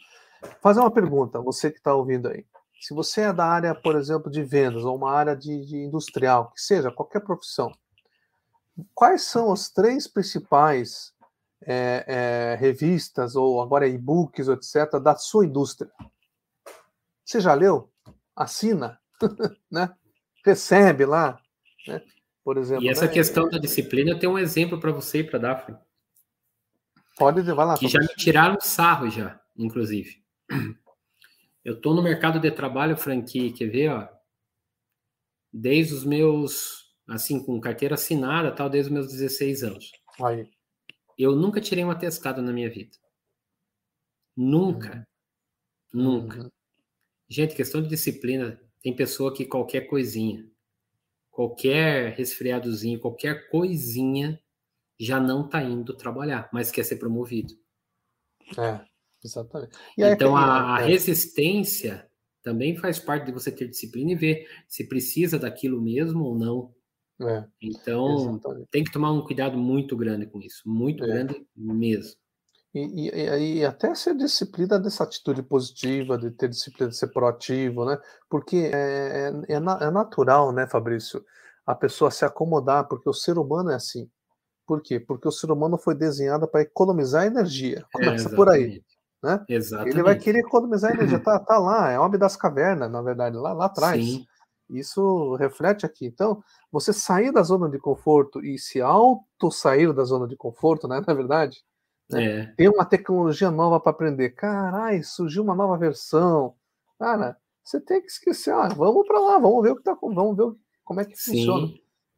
fazer 0.61 0.81
uma 0.81 0.91
pergunta, 0.91 1.41
você 1.41 1.71
que 1.71 1.77
está 1.77 1.95
ouvindo 1.95 2.27
aí. 2.27 2.45
Se 2.81 2.93
você 2.93 3.21
é 3.21 3.33
da 3.33 3.45
área, 3.45 3.73
por 3.73 3.95
exemplo, 3.95 4.29
de 4.29 4.43
vendas 4.43 4.83
ou 4.83 4.95
uma 4.95 5.11
área 5.11 5.35
de, 5.35 5.65
de 5.65 5.77
industrial, 5.77 6.51
que 6.51 6.61
seja, 6.61 6.91
qualquer 6.91 7.21
profissão, 7.21 7.71
quais 8.93 9.23
são 9.23 9.51
os 9.51 9.69
três 9.69 10.07
principais 10.07 11.13
é, 11.65 12.05
é, 12.07 12.55
revistas 12.59 13.35
ou 13.35 13.61
agora 13.61 13.87
e-books, 13.87 14.47
etc., 14.47 14.99
da 15.01 15.15
sua 15.15 15.45
indústria? 15.45 15.91
Você 17.25 17.39
já 17.39 17.53
leu? 17.53 17.91
Assina, 18.35 18.99
né? 19.71 19.93
Recebe 20.45 21.05
lá, 21.05 21.39
né? 21.87 22.01
Por 22.43 22.57
exemplo. 22.57 22.83
E 22.83 22.89
essa 22.89 23.05
né? 23.05 23.11
questão 23.11 23.49
da 23.49 23.57
disciplina, 23.57 24.11
eu 24.11 24.19
tenho 24.19 24.33
um 24.33 24.39
exemplo 24.39 24.79
para 24.79 24.91
você 24.91 25.19
e 25.19 25.23
para 25.23 25.37
Daphne. 25.39 25.77
Pode 27.17 27.41
levar 27.41 27.65
lá. 27.65 27.77
Que 27.77 27.87
já 27.87 27.99
me 27.99 28.07
tiraram 28.07 28.59
sarro 28.61 29.09
já, 29.09 29.39
inclusive. 29.57 30.23
Eu 31.63 31.75
estou 31.75 31.93
no 31.93 32.01
mercado 32.01 32.39
de 32.39 32.49
trabalho, 32.49 32.97
Franqui, 32.97 33.51
quer 33.51 33.67
ver, 33.67 33.91
ó? 33.91 34.07
Desde 35.51 35.93
os 35.93 36.05
meus, 36.05 36.88
assim, 37.09 37.43
com 37.43 37.59
carteira 37.59 37.95
assinada, 37.95 38.55
tal, 38.55 38.69
desde 38.69 38.89
os 38.89 38.93
meus 38.93 39.11
16 39.11 39.63
anos. 39.63 39.91
Aí. 40.21 40.49
eu 41.17 41.35
nunca 41.35 41.61
tirei 41.61 41.83
um 41.83 41.91
atestado 41.91 42.41
na 42.41 42.51
minha 42.51 42.69
vida. 42.69 42.97
Nunca. 44.35 45.07
Uhum. 45.93 46.03
Nunca. 46.03 46.43
Uhum. 46.43 46.51
Gente, 47.29 47.55
questão 47.55 47.81
de 47.81 47.89
disciplina, 47.89 48.59
tem 48.81 48.95
pessoa 48.95 49.33
que 49.33 49.45
qualquer 49.45 49.81
coisinha, 49.81 50.49
qualquer 51.29 52.13
resfriadozinho, 52.15 52.99
qualquer 52.99 53.49
coisinha, 53.49 54.41
já 54.99 55.19
não 55.19 55.45
está 55.45 55.63
indo 55.63 55.95
trabalhar, 55.95 56.49
mas 56.51 56.71
quer 56.71 56.83
ser 56.83 56.97
promovido. 56.97 57.53
É, 58.57 58.83
exatamente. 59.23 59.77
então, 59.97 60.35
a, 60.35 60.77
a, 60.77 60.81
é. 60.81 60.87
resistência 60.87 62.09
também 62.41 62.75
faz 62.75 62.99
parte 62.99 63.25
de 63.25 63.31
você 63.31 63.51
ter 63.51 63.67
disciplina 63.67 64.11
e 64.11 64.15
ver 64.15 64.49
se 64.67 64.87
precisa 64.87 65.37
daquilo 65.37 65.81
mesmo 65.81 66.23
ou 66.23 66.37
não. 66.37 66.73
É, 67.21 67.43
então, 67.61 68.29
exatamente. 68.29 68.67
tem 68.71 68.83
que 68.83 68.91
tomar 68.91 69.11
um 69.11 69.21
cuidado 69.21 69.57
muito 69.57 69.95
grande 69.97 70.25
com 70.25 70.39
isso, 70.39 70.61
muito 70.65 71.03
é. 71.03 71.07
grande 71.07 71.45
mesmo. 71.55 72.15
E, 72.73 73.09
e, 73.09 73.57
e, 73.57 73.65
até 73.65 73.93
ser 73.95 74.15
disciplina 74.15 74.79
dessa 74.79 75.03
atitude 75.03 75.41
positiva, 75.41 76.17
de 76.17 76.29
ter 76.29 76.47
disciplina 76.47 76.89
de 76.89 76.95
ser 76.95 77.07
proativo, 77.07 77.83
né? 77.83 77.97
Porque 78.29 78.69
é, 78.73 79.31
é, 79.49 79.53
é, 79.53 79.55
é 79.55 79.91
natural, 79.91 80.51
né, 80.51 80.67
Fabrício, 80.67 81.25
a 81.65 81.73
pessoa 81.73 82.11
se 82.11 82.23
acomodar, 82.25 82.87
porque 82.87 83.09
o 83.09 83.13
ser 83.13 83.37
humano 83.37 83.71
é 83.71 83.75
assim. 83.75 84.09
Por 84.67 84.83
quê? 84.83 84.99
Porque 84.99 85.27
o 85.27 85.31
ser 85.31 85.51
humano 85.51 85.79
foi 85.79 85.95
desenhado 85.95 86.47
para 86.47 86.61
economizar 86.61 87.25
energia. 87.25 87.83
É, 87.95 88.05
Começa 88.05 88.29
por 88.29 88.47
aí. 88.49 88.83
Né? 89.21 89.43
Exatamente. 89.49 89.95
Ele 89.95 90.03
vai 90.03 90.17
querer 90.17 90.39
economizar 90.39 90.93
energia, 90.93 91.19
tá, 91.19 91.39
tá 91.39 91.57
lá, 91.57 91.89
é 91.89 91.99
homem 91.99 92.19
das 92.19 92.37
cavernas, 92.37 92.89
na 92.89 93.01
verdade, 93.01 93.35
lá, 93.35 93.51
lá 93.51 93.65
atrás. 93.65 94.03
Sim. 94.03 94.25
Isso 94.69 95.35
reflete 95.35 95.85
aqui. 95.85 96.05
Então, 96.05 96.43
você 96.71 96.93
sair 96.93 97.31
da 97.31 97.41
zona 97.41 97.69
de 97.69 97.79
conforto 97.79 98.43
e 98.43 98.57
se 98.57 98.81
auto 98.81 99.49
sair 99.51 99.91
da 99.93 100.03
zona 100.03 100.27
de 100.27 100.35
conforto, 100.35 100.87
né, 100.87 101.01
na 101.05 101.13
verdade, 101.13 101.63
né? 102.09 102.23
É. 102.23 102.45
Tem 102.57 102.67
uma 102.67 102.85
tecnologia 102.85 103.51
nova 103.51 103.79
para 103.79 103.91
aprender. 103.91 104.31
Caralho, 104.31 105.03
surgiu 105.03 105.43
uma 105.43 105.55
nova 105.55 105.77
versão. 105.77 106.55
Cara, 106.97 107.37
você 107.63 107.79
tem 107.79 108.01
que 108.01 108.07
esquecer. 108.07 108.51
Ah, 108.53 108.67
vamos 108.67 109.07
para 109.07 109.19
lá, 109.19 109.37
vamos 109.37 109.61
ver 109.61 109.71
o 109.71 109.75
que 109.75 109.83
tá, 109.83 109.95
vamos 110.01 110.35
ver 110.35 110.57
como 110.83 111.01
é 111.01 111.05
que 111.05 111.15
Sim. 111.15 111.31
funciona. 111.31 111.73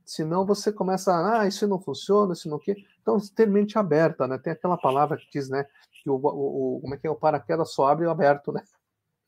Senão 0.05 0.45
você 0.45 0.71
começa, 0.71 1.11
ah, 1.13 1.47
isso 1.47 1.67
não 1.67 1.79
funciona, 1.79 2.33
isso 2.33 2.49
não 2.49 2.57
quer. 2.59 2.75
Então, 3.01 3.17
ter 3.35 3.47
mente 3.47 3.77
aberta, 3.77 4.27
né? 4.27 4.37
Tem 4.37 4.53
aquela 4.53 4.77
palavra 4.77 5.17
que 5.17 5.29
diz, 5.31 5.49
né? 5.49 5.65
Que 6.03 6.09
o, 6.09 6.15
o, 6.15 6.77
o 6.77 6.81
como 6.81 6.95
é 6.95 6.97
que 6.97 7.07
é? 7.07 7.09
O 7.09 7.15
paraquedas 7.15 7.73
só 7.73 7.87
abre 7.87 8.07
aberto, 8.07 8.51
né? 8.51 8.63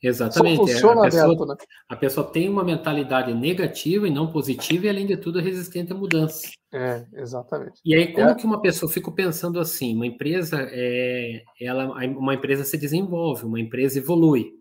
Exatamente. 0.03 0.57
Só 0.57 0.67
funciona 0.67 1.01
a, 1.01 1.03
pessoa, 1.05 1.23
aberto, 1.23 1.45
né? 1.45 1.55
a 1.87 1.95
pessoa 1.95 2.29
tem 2.29 2.49
uma 2.49 2.63
mentalidade 2.63 3.33
negativa 3.33 4.05
e 4.05 4.11
não 4.11 4.29
positiva, 4.29 4.85
e 4.85 4.89
além 4.89 5.07
de 5.07 5.15
tudo, 5.15 5.39
é 5.39 5.41
resistente 5.41 5.93
a 5.93 5.95
mudanças. 5.95 6.51
É, 6.73 7.05
exatamente. 7.13 7.79
E 7.85 7.95
aí, 7.95 8.11
como 8.11 8.27
é. 8.27 8.35
que 8.35 8.45
uma 8.45 8.61
pessoa, 8.61 8.91
fica 8.91 9.09
pensando 9.09 9.61
assim, 9.61 9.95
uma 9.95 10.05
empresa, 10.05 10.57
é, 10.69 11.43
ela, 11.61 11.85
uma 12.05 12.33
empresa 12.33 12.65
se 12.65 12.77
desenvolve, 12.77 13.45
uma 13.45 13.61
empresa 13.61 13.97
evolui. 13.97 14.51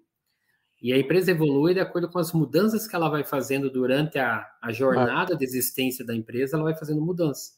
E 0.81 0.93
a 0.93 0.99
empresa 0.99 1.33
evolui 1.33 1.75
de 1.75 1.81
acordo 1.81 2.09
com 2.09 2.21
as 2.21 2.33
mudanças 2.33 2.87
que 2.87 2.95
ela 2.95 3.09
vai 3.09 3.25
fazendo 3.25 3.71
durante 3.71 4.19
a, 4.19 4.47
a 4.63 4.71
jornada 4.71 5.37
de 5.37 5.45
existência 5.45 6.05
da 6.05 6.15
empresa, 6.15 6.57
ela 6.57 6.65
vai 6.65 6.75
fazendo 6.77 7.01
mudanças. 7.01 7.53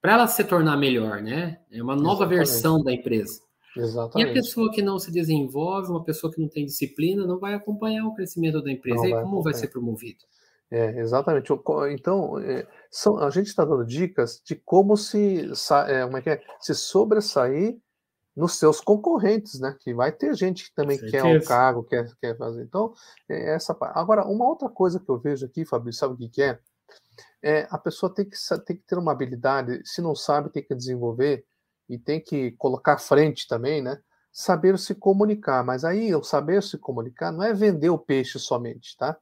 Para 0.00 0.14
ela 0.14 0.26
se 0.26 0.44
tornar 0.44 0.76
melhor, 0.76 1.22
né? 1.22 1.60
É 1.70 1.82
uma 1.82 1.94
nova 1.94 2.24
Exatamente. 2.24 2.36
versão 2.36 2.82
da 2.82 2.92
empresa. 2.92 3.40
Exatamente. 3.76 4.28
E 4.28 4.30
a 4.30 4.34
pessoa 4.34 4.70
que 4.70 4.82
não 4.82 4.98
se 4.98 5.10
desenvolve, 5.10 5.90
uma 5.90 6.04
pessoa 6.04 6.32
que 6.32 6.40
não 6.40 6.48
tem 6.48 6.66
disciplina, 6.66 7.26
não 7.26 7.38
vai 7.38 7.54
acompanhar 7.54 8.06
o 8.06 8.14
crescimento 8.14 8.62
da 8.62 8.70
empresa. 8.70 8.96
Não 8.98 9.06
e 9.06 9.10
como 9.10 9.20
acompanhar. 9.20 9.42
vai 9.44 9.54
ser 9.54 9.68
promovido? 9.68 10.24
É, 10.70 11.00
exatamente. 11.00 11.52
Então, 11.90 12.38
é, 12.38 12.66
são, 12.90 13.18
a 13.18 13.28
gente 13.28 13.46
está 13.46 13.64
dando 13.64 13.84
dicas 13.84 14.40
de 14.44 14.56
como 14.56 14.96
se, 14.96 15.50
é, 15.86 16.04
como 16.04 16.16
é 16.16 16.22
que 16.22 16.30
é, 16.30 16.42
se 16.60 16.74
sobressair 16.74 17.78
nos 18.34 18.58
seus 18.58 18.80
concorrentes, 18.80 19.60
né? 19.60 19.76
Que 19.80 19.92
vai 19.92 20.10
ter 20.10 20.34
gente 20.34 20.64
que 20.64 20.74
também 20.74 20.98
quer 20.98 21.22
um 21.24 21.40
cargo, 21.40 21.84
quer, 21.84 22.10
quer 22.18 22.36
fazer. 22.38 22.62
Então, 22.62 22.94
é 23.28 23.54
essa 23.54 23.76
Agora, 23.94 24.26
uma 24.26 24.48
outra 24.48 24.68
coisa 24.70 24.98
que 24.98 25.10
eu 25.10 25.18
vejo 25.18 25.44
aqui, 25.44 25.66
Fabrício, 25.66 26.00
sabe 26.00 26.14
o 26.14 26.16
que, 26.16 26.28
que 26.28 26.42
é? 26.42 26.58
é? 27.42 27.68
A 27.70 27.76
pessoa 27.76 28.12
tem 28.12 28.24
que, 28.24 28.36
tem 28.64 28.76
que 28.76 28.82
ter 28.86 28.96
uma 28.96 29.12
habilidade, 29.12 29.82
se 29.84 30.00
não 30.00 30.14
sabe, 30.14 30.50
tem 30.50 30.62
que 30.62 30.74
desenvolver 30.74 31.44
e 31.88 31.98
tem 31.98 32.20
que 32.20 32.52
colocar 32.52 32.94
à 32.94 32.98
frente 32.98 33.46
também, 33.46 33.82
né? 33.82 34.00
Saber 34.32 34.78
se 34.78 34.94
comunicar. 34.94 35.64
Mas 35.64 35.84
aí, 35.84 36.14
o 36.14 36.22
saber 36.22 36.62
se 36.62 36.78
comunicar 36.78 37.32
não 37.32 37.42
é 37.42 37.52
vender 37.52 37.90
o 37.90 37.98
peixe 37.98 38.38
somente, 38.38 38.96
tá? 38.96 39.16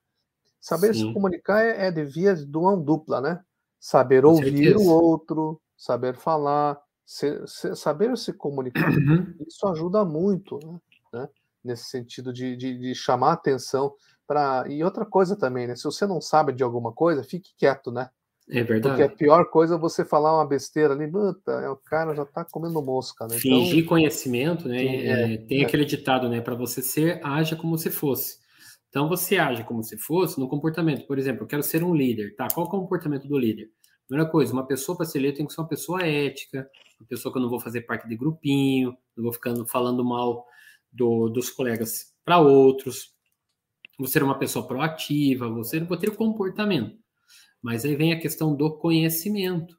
Saber 0.61 0.95
Sim. 0.95 1.09
se 1.09 1.15
comunicar 1.15 1.65
é, 1.65 1.87
é 1.87 1.91
de 1.91 2.05
via 2.05 2.35
de 2.35 2.47
mão 2.47 2.81
dupla, 2.81 3.21
né? 3.21 3.43
Saber 3.79 4.23
Com 4.23 4.29
ouvir 4.29 4.75
certeza. 4.75 4.79
o 4.79 4.89
outro, 4.89 5.61
saber 5.77 6.15
falar, 6.15 6.79
se, 7.05 7.43
se, 7.47 7.75
saber 7.75 8.17
se 8.17 8.33
comunicar. 8.33 8.91
Uhum. 8.91 9.35
Isso 9.49 9.67
ajuda 9.67 10.05
muito, 10.05 10.59
né? 10.65 10.79
né? 11.13 11.29
Nesse 11.65 11.85
sentido 11.85 12.33
de, 12.33 12.57
de, 12.57 12.79
de 12.79 12.95
chamar 12.95 13.33
atenção 13.33 13.93
para. 14.27 14.65
E 14.69 14.85
outra 14.85 15.05
coisa 15.05 15.35
também, 15.35 15.67
né? 15.67 15.75
Se 15.75 15.85
você 15.85 16.07
não 16.07 16.21
sabe 16.21 16.53
de 16.53 16.63
alguma 16.63 16.93
coisa, 16.93 17.25
fique 17.25 17.53
quieto, 17.57 17.91
né? 17.91 18.11
É 18.51 18.65
verdade. 18.65 18.97
Porque 18.97 19.03
a 19.03 19.17
pior 19.17 19.49
coisa 19.51 19.77
é 19.77 19.79
você 19.79 20.05
falar 20.05 20.35
uma 20.35 20.47
besteira 20.47 20.93
ali, 20.93 21.09
puta, 21.09 21.53
é, 21.53 21.69
o 21.69 21.77
cara 21.77 22.15
já 22.15 22.25
tá 22.25 22.45
comendo 22.45 22.83
mosca, 22.83 23.27
né? 23.29 23.39
Fingir 23.39 23.79
então, 23.79 23.89
conhecimento, 23.89 24.69
né? 24.69 24.85
É, 24.85 25.35
é, 25.35 25.37
tem 25.39 25.63
é. 25.63 25.65
aquele 25.65 25.85
ditado, 25.85 26.29
né? 26.29 26.41
Para 26.41 26.57
você 26.57 26.83
ser, 26.83 27.21
haja 27.25 27.55
como 27.55 27.79
se 27.79 27.91
fosse. 27.91 28.41
Então 28.89 29.09
você 29.09 29.39
age 29.39 29.63
como 29.63 29.85
se 29.85 29.97
fosse 29.97 30.39
no 30.41 30.49
comportamento. 30.49 31.07
Por 31.07 31.17
exemplo, 31.17 31.45
eu 31.45 31.47
quero 31.47 31.63
ser 31.63 31.85
um 31.85 31.95
líder, 31.95 32.35
tá? 32.35 32.49
Qual 32.53 32.67
é 32.67 32.69
o 32.69 32.73
comportamento 32.73 33.29
do 33.29 33.39
líder? 33.39 33.71
Primeira 34.09 34.29
coisa, 34.29 34.53
uma 34.53 34.67
pessoa 34.67 34.97
para 34.97 35.07
ser 35.07 35.21
líder 35.21 35.37
tem 35.37 35.47
que 35.47 35.53
ser 35.53 35.61
uma 35.61 35.69
pessoa 35.69 36.03
ética, 36.03 36.69
uma 36.99 37.07
pessoa 37.07 37.33
que 37.33 37.39
eu 37.39 37.43
não 37.43 37.49
vou 37.49 37.61
fazer 37.61 37.83
parte 37.83 38.09
de 38.09 38.17
grupinho, 38.17 38.93
não 39.17 39.25
vou 39.25 39.33
ficando 39.33 39.65
falando 39.65 40.05
mal 40.05 40.45
do, 40.93 41.29
dos 41.29 41.51
colegas 41.51 42.13
para 42.25 42.41
outros. 42.41 43.15
Vou 43.97 44.09
ser 44.09 44.25
uma 44.25 44.37
pessoa 44.37 44.67
proativa, 44.67 45.49
você 45.49 45.79
vou 45.79 45.97
ter 45.97 46.09
o 46.09 46.17
comportamento. 46.17 47.00
Mas 47.63 47.85
aí 47.85 47.95
vem 47.95 48.13
a 48.13 48.21
questão 48.21 48.55
do 48.55 48.77
conhecimento. 48.79 49.79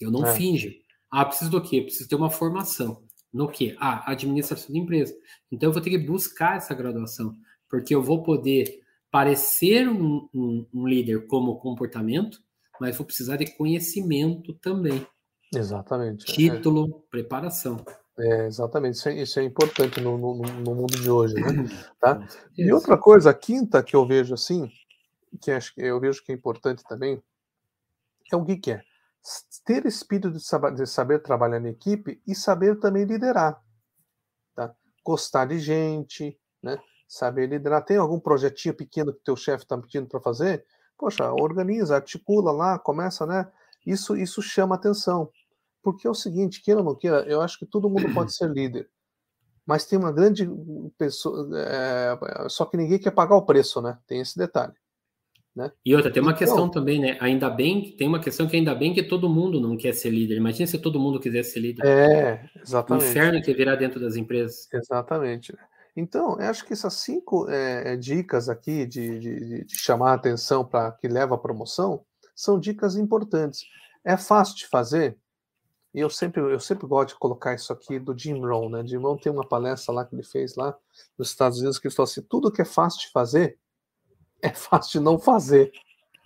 Eu 0.00 0.10
não 0.10 0.26
é. 0.26 0.34
finjo. 0.34 0.70
Ah, 1.10 1.24
preciso 1.24 1.50
do 1.50 1.62
quê? 1.62 1.82
Preciso 1.82 2.08
ter 2.08 2.16
uma 2.16 2.30
formação. 2.30 3.02
No 3.32 3.48
quê? 3.48 3.76
Ah, 3.78 4.10
administração 4.10 4.72
de 4.72 4.78
empresa. 4.78 5.14
Então 5.50 5.68
eu 5.68 5.72
vou 5.72 5.82
ter 5.82 5.90
que 5.90 5.98
buscar 5.98 6.56
essa 6.56 6.74
graduação 6.74 7.34
porque 7.68 7.94
eu 7.94 8.02
vou 8.02 8.22
poder 8.22 8.80
parecer 9.10 9.88
um, 9.88 10.28
um, 10.34 10.66
um 10.72 10.86
líder 10.86 11.26
como 11.26 11.58
comportamento, 11.58 12.38
mas 12.80 12.96
vou 12.96 13.06
precisar 13.06 13.36
de 13.36 13.46
conhecimento 13.56 14.52
também. 14.54 15.06
Exatamente. 15.54 16.30
É. 16.30 16.34
Título, 16.34 16.86
é. 16.86 17.10
preparação. 17.10 17.84
É, 18.18 18.46
exatamente, 18.46 18.94
isso 18.94 19.08
é, 19.10 19.22
isso 19.22 19.40
é 19.40 19.44
importante 19.44 20.00
no, 20.00 20.16
no, 20.16 20.36
no, 20.36 20.74
mundo 20.74 20.98
de 20.98 21.10
hoje, 21.10 21.34
né? 21.34 21.42
Tá? 22.00 22.26
E 22.56 22.72
outra 22.72 22.96
coisa, 22.96 23.28
a 23.28 23.34
quinta 23.34 23.82
que 23.82 23.94
eu 23.94 24.06
vejo 24.06 24.32
assim, 24.32 24.70
que 25.36 25.50
acho 25.50 25.72
eu 25.76 26.00
vejo 26.00 26.22
que 26.24 26.32
é 26.32 26.34
importante 26.34 26.82
também, 26.84 27.22
é 28.32 28.36
o 28.36 28.44
que, 28.44 28.56
que 28.56 28.72
é? 28.72 28.82
Ter 29.64 29.86
espírito 29.86 30.30
de 30.30 30.40
saber, 30.40 30.74
de 30.74 30.86
saber 30.86 31.20
trabalhar 31.20 31.60
em 31.60 31.68
equipe 31.68 32.20
e 32.26 32.34
saber 32.34 32.78
também 32.78 33.04
liderar. 33.04 33.60
Tá? 34.54 34.74
Gostar 35.04 35.46
de 35.46 35.58
gente, 35.58 36.38
né? 36.62 36.78
saber 37.08 37.48
liderar. 37.48 37.84
Tem 37.84 37.96
algum 37.96 38.20
projetinho 38.20 38.74
pequeno 38.74 39.12
que 39.12 39.24
teu 39.24 39.36
chefe 39.36 39.64
está 39.64 39.76
pedindo 39.78 40.06
para 40.06 40.20
fazer? 40.20 40.64
Poxa, 40.98 41.32
organiza, 41.32 41.96
articula 41.96 42.52
lá, 42.52 42.78
começa, 42.78 43.26
né? 43.26 43.50
Isso, 43.84 44.16
isso 44.16 44.42
chama 44.42 44.74
atenção. 44.74 45.30
Porque 45.82 46.06
é 46.06 46.10
o 46.10 46.14
seguinte, 46.14 46.62
queira 46.62 46.80
ou 46.80 46.86
não 46.86 46.94
queira, 46.96 47.24
eu 47.28 47.40
acho 47.40 47.58
que 47.58 47.66
todo 47.66 47.90
mundo 47.90 48.12
pode 48.12 48.34
ser 48.34 48.50
líder. 48.50 48.90
Mas 49.64 49.84
tem 49.84 49.98
uma 49.98 50.12
grande 50.12 50.48
pessoa. 50.96 51.48
É, 51.58 52.48
só 52.48 52.64
que 52.64 52.76
ninguém 52.76 52.98
quer 52.98 53.10
pagar 53.10 53.36
o 53.36 53.44
preço, 53.44 53.80
né? 53.80 53.98
Tem 54.06 54.20
esse 54.20 54.38
detalhe. 54.38 54.74
Né? 55.56 55.72
E 55.82 55.96
outra, 55.96 56.10
tem 56.10 56.22
uma 56.22 56.32
então, 56.32 56.38
questão 56.38 56.68
também, 56.68 57.00
né? 57.00 57.16
Ainda 57.18 57.48
bem, 57.48 57.96
tem 57.96 58.06
uma 58.06 58.20
questão 58.20 58.46
que 58.46 58.54
ainda 58.54 58.74
bem 58.74 58.92
que 58.92 59.02
todo 59.02 59.26
mundo 59.26 59.58
não 59.58 59.74
quer 59.74 59.94
ser 59.94 60.10
líder. 60.10 60.36
Imagina 60.36 60.66
se 60.66 60.78
todo 60.78 61.00
mundo 61.00 61.18
quisesse 61.18 61.52
ser 61.52 61.60
líder. 61.60 61.86
É, 61.86 62.50
exatamente. 62.62 63.06
O 63.06 63.08
inferno 63.08 63.42
que 63.42 63.54
virá 63.54 63.74
dentro 63.74 63.98
das 63.98 64.16
empresas. 64.16 64.68
Exatamente. 64.70 65.56
Então, 65.96 66.38
eu 66.38 66.50
acho 66.50 66.62
que 66.66 66.74
essas 66.74 66.92
cinco 66.92 67.48
é, 67.48 67.96
dicas 67.96 68.50
aqui 68.50 68.84
de, 68.84 69.18
de, 69.18 69.64
de 69.64 69.78
chamar 69.78 70.10
a 70.10 70.14
atenção 70.16 70.62
para 70.62 70.92
que 70.92 71.08
leva 71.08 71.36
à 71.36 71.38
promoção 71.38 72.04
são 72.34 72.60
dicas 72.60 72.96
importantes. 72.96 73.64
É 74.04 74.14
fácil 74.18 74.56
de 74.56 74.66
fazer, 74.66 75.16
e 75.94 76.00
eu 76.00 76.10
sempre, 76.10 76.42
eu 76.42 76.60
sempre 76.60 76.86
gosto 76.86 77.14
de 77.14 77.18
colocar 77.18 77.54
isso 77.54 77.72
aqui 77.72 77.98
do 77.98 78.16
Jim 78.16 78.38
Rohn, 78.40 78.68
né? 78.68 78.86
Jim 78.86 78.98
Rohn 78.98 79.16
tem 79.16 79.32
uma 79.32 79.48
palestra 79.48 79.94
lá 79.94 80.04
que 80.04 80.14
ele 80.14 80.22
fez 80.22 80.54
lá 80.54 80.76
nos 81.16 81.30
Estados 81.30 81.60
Unidos 81.60 81.78
que 81.78 81.88
ele 81.88 81.94
falou 81.94 82.10
assim: 82.10 82.20
tudo 82.20 82.52
que 82.52 82.60
é 82.60 82.66
fácil 82.66 83.00
de 83.00 83.10
fazer 83.10 83.58
é 84.42 84.50
fácil 84.50 84.98
de 84.98 85.04
não 85.04 85.18
fazer. 85.18 85.72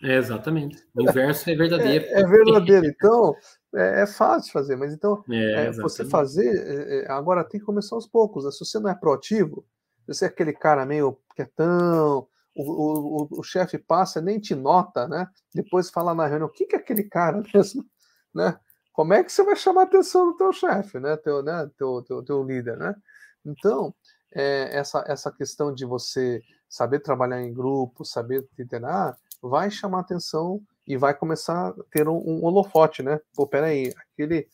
É, 0.02 0.16
exatamente. 0.16 0.82
O 0.94 1.02
inverso 1.02 1.50
é 1.50 1.54
verdadeiro. 1.54 2.04
é, 2.06 2.20
é 2.20 2.26
verdadeiro. 2.26 2.86
Então, 2.86 3.34
é, 3.74 4.02
é, 4.02 4.06
fácil 4.06 4.46
de 4.46 4.52
fazer, 4.52 4.76
mas 4.76 4.92
então 4.92 5.22
é, 5.30 5.66
é, 5.66 5.72
você 5.72 6.04
fazer 6.04 6.48
é, 6.56 7.10
agora 7.10 7.44
tem 7.44 7.60
que 7.60 7.66
começar 7.66 7.94
aos 7.94 8.06
poucos. 8.06 8.44
Né? 8.44 8.50
Se 8.50 8.64
você 8.64 8.78
não 8.78 8.90
é 8.90 8.94
proativo, 8.94 9.64
se 10.06 10.14
você 10.14 10.24
é 10.24 10.28
aquele 10.28 10.52
cara 10.52 10.86
meio 10.86 11.18
quietão, 11.36 12.26
o, 12.56 12.62
o, 12.62 13.22
o, 13.22 13.40
o 13.40 13.42
chefe 13.42 13.78
passa 13.78 14.20
nem 14.20 14.40
te 14.40 14.54
nota, 14.54 15.06
né? 15.06 15.28
Depois 15.54 15.90
fala 15.90 16.14
na 16.14 16.26
reunião, 16.26 16.48
o 16.48 16.52
que, 16.52 16.66
que 16.66 16.76
é 16.76 16.78
aquele 16.78 17.04
cara 17.04 17.42
mesmo, 17.54 17.84
né? 18.34 18.58
como 19.00 19.14
é 19.14 19.24
que 19.24 19.32
você 19.32 19.42
vai 19.42 19.56
chamar 19.56 19.82
a 19.82 19.84
atenção 19.84 20.26
do 20.26 20.36
teu 20.36 20.52
chefe, 20.52 21.00
né? 21.00 21.16
Teu, 21.16 21.42
né? 21.42 21.70
Teu, 21.78 22.02
teu, 22.02 22.22
teu 22.22 22.42
líder, 22.42 22.76
né? 22.76 22.94
Então, 23.46 23.94
é, 24.34 24.76
essa, 24.76 25.04
essa 25.06 25.30
questão 25.32 25.72
de 25.72 25.84
você 25.84 26.42
saber 26.68 27.00
trabalhar 27.00 27.42
em 27.42 27.52
grupo, 27.52 28.04
saber 28.04 28.46
liderar, 28.58 29.16
vai 29.42 29.70
chamar 29.70 30.00
atenção 30.00 30.60
e 30.86 30.96
vai 30.96 31.14
começar 31.14 31.68
a 31.68 31.74
ter 31.90 32.08
um, 32.08 32.16
um 32.16 32.44
holofote, 32.44 33.02
né? 33.02 33.20
Pô, 33.34 33.46
peraí, 33.46 33.92
aquele, 34.12 34.48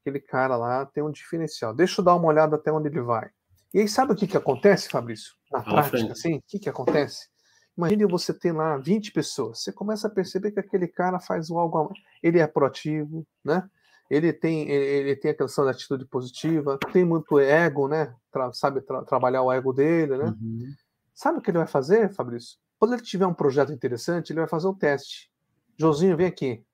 aquele 0.00 0.20
cara 0.20 0.56
lá 0.56 0.86
tem 0.86 1.02
um 1.02 1.10
diferencial. 1.10 1.74
Deixa 1.74 2.00
eu 2.00 2.04
dar 2.04 2.14
uma 2.14 2.28
olhada 2.28 2.56
até 2.56 2.72
onde 2.72 2.88
ele 2.88 3.00
vai. 3.00 3.28
E 3.72 3.80
aí, 3.80 3.88
sabe 3.88 4.12
o 4.12 4.16
que, 4.16 4.26
que 4.26 4.36
acontece, 4.36 4.88
Fabrício? 4.88 5.32
Na 5.50 5.62
prática, 5.62 6.12
assim, 6.12 6.36
o 6.36 6.42
que, 6.46 6.58
que 6.58 6.68
acontece? 6.68 7.28
Imagine 7.76 8.04
você 8.06 8.34
ter 8.34 8.52
lá 8.52 8.76
20 8.76 9.12
pessoas. 9.12 9.62
Você 9.62 9.72
começa 9.72 10.08
a 10.08 10.10
perceber 10.10 10.50
que 10.50 10.60
aquele 10.60 10.88
cara 10.88 11.20
faz 11.20 11.50
algo. 11.50 11.92
Ele 12.22 12.40
é 12.40 12.46
proativo, 12.46 13.26
né? 13.44 13.68
Ele 14.10 14.32
tem, 14.32 14.68
ele, 14.68 15.14
tem 15.14 15.30
aquela 15.30 15.48
questão 15.48 15.64
de 15.64 15.70
atitude 15.70 16.04
positiva, 16.04 16.76
tem 16.92 17.04
muito 17.04 17.38
ego, 17.38 17.86
né? 17.86 18.12
Tra, 18.32 18.52
sabe 18.52 18.80
tra, 18.80 19.04
trabalhar 19.04 19.42
o 19.42 19.52
ego 19.52 19.72
dele, 19.72 20.16
né? 20.16 20.34
Uhum. 20.40 20.74
Sabe 21.14 21.38
o 21.38 21.40
que 21.40 21.50
ele 21.50 21.58
vai 21.58 21.66
fazer, 21.68 22.12
Fabrício? 22.12 22.58
Quando 22.76 22.94
ele 22.94 23.02
tiver 23.02 23.26
um 23.26 23.34
projeto 23.34 23.72
interessante, 23.72 24.32
ele 24.32 24.40
vai 24.40 24.48
fazer 24.48 24.66
o 24.66 24.70
um 24.70 24.74
teste. 24.74 25.30
Josinho, 25.78 26.16
vem 26.16 26.26
aqui. 26.26 26.64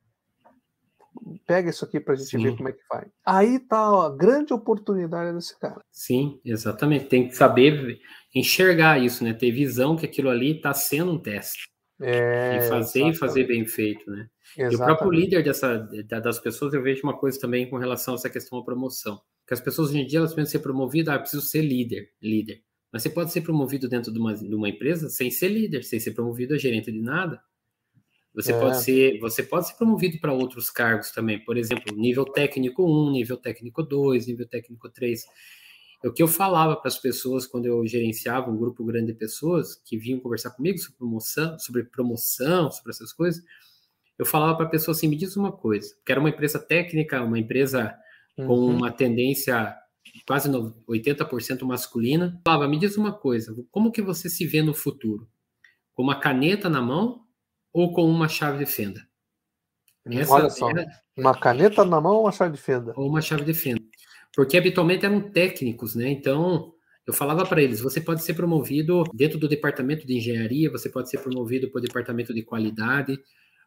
Pega 1.46 1.70
isso 1.70 1.84
aqui 1.84 2.00
para 2.00 2.14
a 2.14 2.16
gente 2.16 2.30
Sim. 2.30 2.42
ver 2.42 2.56
como 2.56 2.68
é 2.68 2.72
que 2.72 2.82
vai. 2.88 3.06
Aí 3.24 3.58
tá 3.58 4.06
a 4.06 4.10
grande 4.10 4.54
oportunidade 4.54 5.34
desse 5.34 5.58
cara. 5.58 5.82
Sim, 5.90 6.40
exatamente. 6.44 7.06
Tem 7.06 7.28
que 7.28 7.36
saber 7.36 7.98
enxergar 8.34 8.98
isso, 8.98 9.24
né? 9.24 9.34
Ter 9.34 9.50
visão 9.50 9.96
que 9.96 10.06
aquilo 10.06 10.30
ali 10.30 10.56
está 10.56 10.72
sendo 10.72 11.12
um 11.12 11.18
teste. 11.18 11.68
É, 12.00 12.58
e 12.58 12.68
fazer 12.68 12.98
exatamente. 12.98 13.16
e 13.16 13.18
fazer 13.18 13.44
bem 13.44 13.66
feito, 13.66 14.10
né? 14.10 14.28
Exatamente. 14.56 14.72
E 14.72 14.76
o 14.76 14.78
próprio 14.78 15.10
líder 15.10 15.42
dessa, 15.42 15.78
das 15.78 16.38
pessoas, 16.38 16.74
eu 16.74 16.82
vejo 16.82 17.02
uma 17.02 17.16
coisa 17.16 17.40
também 17.40 17.68
com 17.68 17.78
relação 17.78 18.14
a 18.14 18.16
essa 18.16 18.30
questão 18.30 18.58
da 18.58 18.64
promoção. 18.64 19.20
Que 19.46 19.54
as 19.54 19.60
pessoas 19.60 19.90
hoje 19.90 20.00
em 20.00 20.06
dia 20.06 20.18
elas 20.18 20.34
pensam 20.34 20.52
ser 20.52 20.58
promovidas, 20.58 21.14
ah, 21.14 21.18
preciso 21.18 21.42
ser 21.42 21.62
líder, 21.62 22.10
líder. 22.20 22.62
Mas 22.92 23.02
você 23.02 23.10
pode 23.10 23.32
ser 23.32 23.40
promovido 23.40 23.88
dentro 23.88 24.12
de 24.12 24.18
uma, 24.18 24.34
de 24.34 24.54
uma 24.54 24.68
empresa 24.68 25.08
sem 25.08 25.30
ser 25.30 25.48
líder, 25.48 25.84
sem 25.84 25.98
ser 25.98 26.12
promovido 26.12 26.54
a 26.54 26.58
gerente 26.58 26.92
de 26.92 27.00
nada. 27.00 27.40
Você 28.34 28.52
é. 28.52 28.60
pode 28.60 28.82
ser, 28.82 29.18
você 29.18 29.42
pode 29.42 29.68
ser 29.68 29.74
promovido 29.76 30.18
para 30.20 30.32
outros 30.32 30.70
cargos 30.70 31.10
também, 31.10 31.42
por 31.42 31.56
exemplo, 31.56 31.96
nível 31.96 32.24
técnico 32.26 32.84
1, 32.84 33.12
nível 33.12 33.38
técnico 33.38 33.82
2, 33.82 34.26
nível 34.26 34.46
técnico 34.46 34.90
3. 34.90 35.24
O 36.08 36.12
que 36.12 36.22
eu 36.22 36.28
falava 36.28 36.76
para 36.76 36.88
as 36.88 36.98
pessoas 36.98 37.46
quando 37.46 37.66
eu 37.66 37.86
gerenciava 37.86 38.50
um 38.50 38.56
grupo 38.56 38.84
grande 38.84 39.08
de 39.08 39.14
pessoas 39.14 39.74
que 39.74 39.96
vinham 39.98 40.20
conversar 40.20 40.50
comigo 40.50 40.78
sobre 40.78 40.96
promoção, 40.96 41.58
sobre 41.58 41.84
promoção, 41.84 42.70
sobre 42.70 42.90
essas 42.90 43.12
coisas, 43.12 43.42
eu 44.18 44.24
falava 44.24 44.56
para 44.56 44.66
a 44.66 44.70
pessoa 44.70 44.94
assim, 44.94 45.08
me 45.08 45.16
diz 45.16 45.36
uma 45.36 45.52
coisa, 45.52 45.94
que 46.04 46.10
era 46.10 46.20
uma 46.20 46.30
empresa 46.30 46.58
técnica, 46.58 47.22
uma 47.22 47.38
empresa 47.38 47.94
uhum. 48.38 48.46
com 48.46 48.66
uma 48.66 48.90
tendência 48.90 49.76
quase 50.26 50.48
80% 50.48 51.62
masculina. 51.64 52.40
Falava, 52.46 52.68
me 52.68 52.78
diz 52.78 52.96
uma 52.96 53.12
coisa, 53.12 53.54
como 53.70 53.92
que 53.92 54.00
você 54.00 54.28
se 54.28 54.46
vê 54.46 54.62
no 54.62 54.74
futuro? 54.74 55.28
Com 55.94 56.02
uma 56.02 56.20
caneta 56.20 56.68
na 56.68 56.80
mão 56.80 57.24
ou 57.72 57.92
com 57.92 58.08
uma 58.08 58.28
chave 58.28 58.58
de 58.58 58.66
fenda? 58.70 59.06
Essa 60.06 60.32
Olha 60.32 60.50
só, 60.50 60.70
era... 60.70 60.86
uma 61.16 61.36
caneta 61.38 61.84
na 61.84 62.00
mão 62.00 62.14
ou 62.14 62.22
uma 62.22 62.32
chave 62.32 62.52
de 62.52 62.62
fenda? 62.62 62.92
Ou 62.96 63.08
uma 63.08 63.20
chave 63.20 63.44
de 63.44 63.52
fenda. 63.54 63.82
Porque 64.36 64.56
habitualmente 64.56 65.04
eram 65.04 65.20
técnicos, 65.32 65.96
né? 65.96 66.08
Então, 66.10 66.72
eu 67.06 67.12
falava 67.12 67.44
para 67.44 67.62
eles, 67.62 67.80
você 67.80 68.00
pode 68.00 68.22
ser 68.22 68.34
promovido 68.34 69.02
dentro 69.14 69.38
do 69.38 69.48
departamento 69.48 70.06
de 70.06 70.18
engenharia, 70.18 70.70
você 70.70 70.88
pode 70.88 71.10
ser 71.10 71.18
promovido 71.18 71.70
para 71.70 71.78
o 71.78 71.82
departamento 71.82 72.32
de 72.32 72.42
qualidade. 72.42 73.18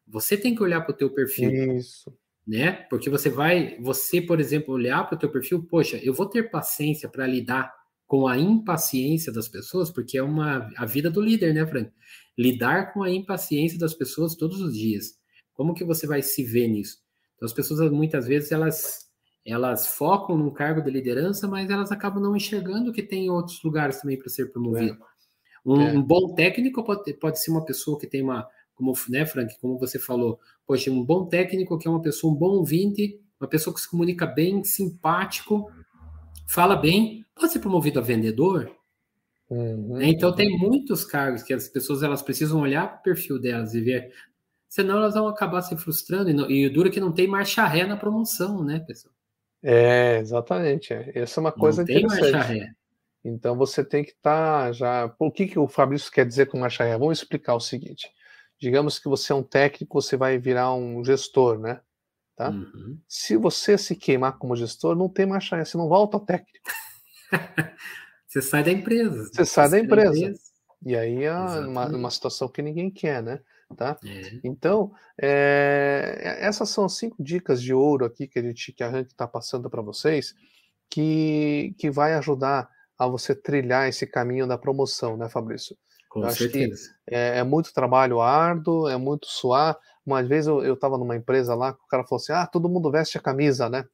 Você 0.08 0.38
tem 0.38 0.56
que 0.56 0.64
olhar 0.64 0.82
para 0.82 0.94
o 0.94 0.98
teu 0.98 1.10
perfil. 1.10 1.76
Isso 1.76 2.14
né? 2.50 2.72
Porque 2.90 3.12
você 3.12 3.30
vai, 3.30 3.78
você, 3.80 4.20
por 4.20 4.40
exemplo, 4.40 4.74
olhar 4.74 5.04
para 5.08 5.16
o 5.16 5.20
teu 5.20 5.30
perfil, 5.30 5.64
poxa, 5.68 5.98
eu 5.98 6.12
vou 6.12 6.26
ter 6.26 6.50
paciência 6.50 7.08
para 7.08 7.28
lidar 7.28 7.72
com 8.08 8.28
a 8.28 8.40
impaciência 8.40 9.32
das 9.32 9.48
pessoas, 9.48 9.92
porque 9.92 10.18
é 10.18 10.24
uma 10.24 10.68
a 10.76 10.84
vida 10.84 11.12
do 11.12 11.22
líder, 11.22 11.54
né, 11.54 11.64
Frank? 11.68 11.92
Lidar 12.36 12.92
com 12.92 13.04
a 13.04 13.12
impaciência 13.12 13.78
das 13.78 13.94
pessoas 13.94 14.34
todos 14.34 14.60
os 14.62 14.76
dias. 14.76 15.14
Como 15.54 15.76
que 15.76 15.84
você 15.84 16.08
vai 16.08 16.24
se 16.24 16.44
ver 16.44 16.68
nisso? 16.68 16.98
Então, 17.36 17.46
as 17.46 17.54
pessoas 17.54 17.92
muitas 17.92 18.26
vezes 18.26 18.52
elas 18.52 19.09
elas 19.46 19.88
focam 19.88 20.38
num 20.38 20.52
cargo 20.52 20.82
de 20.82 20.92
liderança, 20.92 21.48
mas 21.48 21.70
elas 21.70 21.92
acabam 21.92 22.22
não 22.22 22.36
enxergando 22.36 22.92
que 22.92 23.02
tem 23.02 23.30
outros 23.30 23.62
lugares 23.64 24.02
também 24.02 24.18
para 24.18 24.30
ser 24.30 24.52
promovido. 24.52 24.94
É. 24.94 25.10
Um, 25.66 25.82
é. 25.82 25.92
um, 25.94 26.02
bom 26.02 26.34
técnico 26.36 26.84
pode, 26.84 27.14
pode 27.14 27.42
ser 27.42 27.52
uma 27.52 27.66
pessoa 27.66 28.00
que 28.00 28.08
tem 28.08 28.22
uma, 28.22 28.48
como, 28.76 28.94
né, 29.10 29.26
Frank, 29.26 29.60
como 29.60 29.78
você 29.78 30.00
falou, 30.00 30.40
Poxa, 30.70 30.92
um 30.92 31.04
bom 31.04 31.26
técnico 31.26 31.80
que 31.80 31.88
é 31.88 31.92
uma 31.92 32.00
pessoa, 32.00 32.32
um 32.32 32.36
bom 32.36 32.52
ouvinte, 32.52 33.20
uma 33.40 33.50
pessoa 33.50 33.74
que 33.74 33.82
se 33.82 33.90
comunica 33.90 34.28
bem, 34.28 34.64
simpático, 34.64 35.68
fala 36.48 36.76
bem, 36.76 37.26
pode 37.34 37.52
ser 37.52 37.58
promovido 37.58 37.98
a 37.98 38.04
vendedor. 38.04 38.72
Uhum, 39.50 39.98
né? 39.98 40.10
então 40.10 40.32
tem 40.32 40.56
muitos 40.60 41.04
cargos 41.04 41.42
que 41.42 41.52
as 41.52 41.68
pessoas 41.68 42.04
elas 42.04 42.22
precisam 42.22 42.62
olhar 42.62 42.88
para 42.88 43.00
o 43.00 43.02
perfil 43.02 43.40
delas 43.40 43.74
e 43.74 43.82
ver, 43.82 44.14
senão 44.68 44.98
elas 44.98 45.16
vão 45.16 45.28
acabar 45.28 45.64
se 45.64 45.76
frustrando 45.76 46.30
e, 46.30 46.34
não, 46.34 46.48
e 46.52 46.70
dura 46.70 46.92
que 46.92 47.00
não 47.00 47.12
tem 47.12 47.28
marcha 47.28 47.66
ré 47.66 47.84
na 47.84 47.98
promoção, 47.98 48.64
né, 48.64 48.80
pessoal? 48.80 49.12
É, 49.64 50.18
exatamente. 50.20 50.94
É. 50.94 51.12
Essa 51.16 51.40
é 51.40 51.42
uma 51.42 51.52
coisa 51.52 51.84
interessante. 51.84 52.72
Então 53.24 53.58
você 53.58 53.84
tem 53.84 54.04
que 54.04 54.12
estar 54.12 54.68
tá 54.68 54.72
já. 54.72 55.14
O 55.20 55.32
que, 55.32 55.48
que 55.48 55.60
o 55.60 55.68
Fabrício 55.68 56.12
quer 56.12 56.26
dizer 56.26 56.48
com 56.48 56.60
marcha 56.60 56.84
ré? 56.84 56.98
Vamos 56.98 57.20
explicar 57.20 57.56
o 57.56 57.60
seguinte 57.60 58.10
digamos 58.60 59.00
que 59.00 59.08
você 59.08 59.32
é 59.32 59.36
um 59.36 59.44
técnico, 59.44 60.02
você 60.02 60.18
vai 60.18 60.38
virar 60.38 60.74
um 60.74 61.04
gestor, 61.04 61.58
né? 61.58 61.80
Tá? 62.36 62.50
Uhum. 62.50 63.00
Se 63.08 63.38
você 63.38 63.78
se 63.78 63.96
queimar 63.96 64.38
como 64.38 64.56
gestor, 64.56 64.96
não 64.96 65.10
tem 65.10 65.26
mais 65.26 65.44
chance, 65.44 65.72
você 65.72 65.78
não 65.78 65.88
volta 65.88 66.18
ao 66.18 66.26
técnico. 66.26 66.70
você 68.28 68.42
sai 68.42 68.64
da 68.64 68.72
empresa. 68.72 69.30
Você, 69.32 69.46
sai, 69.46 69.70
da, 69.70 69.80
empresa. 69.80 70.18
empresa. 70.18 70.42
E 70.86 70.96
aí 70.96 71.24
é 71.24 71.34
uma, 71.34 71.88
uma, 71.88 72.12
situação 72.12 72.48
que 72.50 72.62
ninguém 72.62 72.92
quer, 72.92 73.24
né? 73.24 73.40
Tá? 73.76 73.98
É. 74.04 74.40
Então, 74.44 74.92
é, 75.22 76.38
essas 76.40 76.70
são 76.70 76.90
cinco 76.90 77.24
dicas 77.24 77.62
de 77.62 77.74
ouro 77.74 78.06
aqui 78.06 78.28
que 78.28 78.40
a 78.40 78.42
gente 78.42 78.74
que 78.74 78.84
a 78.84 78.92
gente 78.92 79.08
está 79.08 79.28
passando 79.28 79.70
para 79.70 79.82
vocês, 79.82 80.34
que, 80.90 81.76
que 81.78 81.90
vai 81.92 82.14
ajudar 82.16 82.68
a 82.98 83.08
você 83.08 83.34
trilhar 83.34 83.88
esse 83.88 84.06
caminho 84.08 84.48
da 84.48 84.58
promoção, 84.58 85.16
né, 85.16 85.30
Fabrício? 85.30 85.78
Com 86.10 86.24
eu 86.24 86.32
certeza. 86.32 86.90
É, 87.08 87.38
é, 87.38 87.44
muito 87.44 87.72
trabalho 87.72 88.20
árduo, 88.20 88.90
é 88.90 88.98
muito 88.98 89.28
suar. 89.28 89.78
Uma 90.06 90.24
vez 90.24 90.48
eu 90.48 90.74
estava 90.74 90.98
numa 90.98 91.16
empresa 91.16 91.54
lá, 91.54 91.72
o 91.72 91.88
cara 91.88 92.04
falou 92.04 92.22
assim: 92.22 92.34
ah, 92.34 92.48
todo 92.48 92.68
mundo 92.68 92.92
veste 92.92 93.18
a 93.18 93.22
camisa, 93.22 93.70
né? 93.70 93.86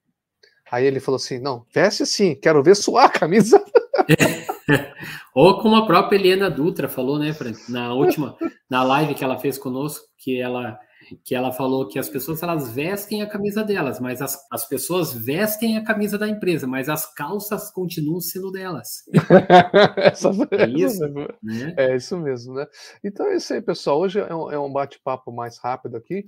Aí 0.71 0.85
ele 0.85 1.01
falou 1.01 1.17
assim: 1.17 1.39
não, 1.39 1.65
veste 1.73 2.05
sim, 2.05 2.33
quero 2.35 2.63
ver 2.63 2.75
suar 2.75 3.05
a 3.05 3.09
camisa. 3.09 3.63
Ou 5.33 5.59
como 5.61 5.75
a 5.75 5.85
própria 5.85 6.17
Helena 6.17 6.49
Dutra 6.49 6.87
falou, 6.87 7.19
né, 7.19 7.33
Frank? 7.33 7.71
Na 7.71 7.93
última, 7.93 8.35
na 8.69 8.83
live 8.83 9.15
que 9.15 9.23
ela 9.23 9.37
fez 9.37 9.57
conosco, 9.57 10.05
que 10.17 10.39
ela 10.39 10.77
que 11.23 11.35
ela 11.35 11.51
falou 11.51 11.87
que 11.87 11.99
as 11.99 12.09
pessoas 12.09 12.41
elas 12.41 12.73
vestem 12.73 13.21
a 13.21 13.27
camisa 13.27 13.63
delas, 13.63 13.99
mas 13.99 14.21
as, 14.21 14.37
as 14.51 14.67
pessoas 14.67 15.13
vestem 15.13 15.77
a 15.77 15.83
camisa 15.83 16.17
da 16.17 16.27
empresa, 16.27 16.65
mas 16.65 16.89
as 16.89 17.13
calças 17.13 17.71
continuam 17.71 18.19
sendo 18.19 18.51
delas. 18.51 19.03
Essa, 19.97 20.31
é, 20.51 20.67
isso, 20.67 21.07
né? 21.43 21.73
é 21.77 21.95
isso 21.95 22.17
mesmo, 22.17 22.55
né? 22.55 22.65
Então 23.03 23.27
é 23.27 23.35
isso 23.35 23.53
aí, 23.53 23.61
pessoal. 23.61 23.99
Hoje 23.99 24.19
é 24.19 24.33
um, 24.33 24.51
é 24.51 24.59
um 24.59 24.71
bate-papo 24.71 25.31
mais 25.31 25.59
rápido 25.59 25.95
aqui. 25.97 26.25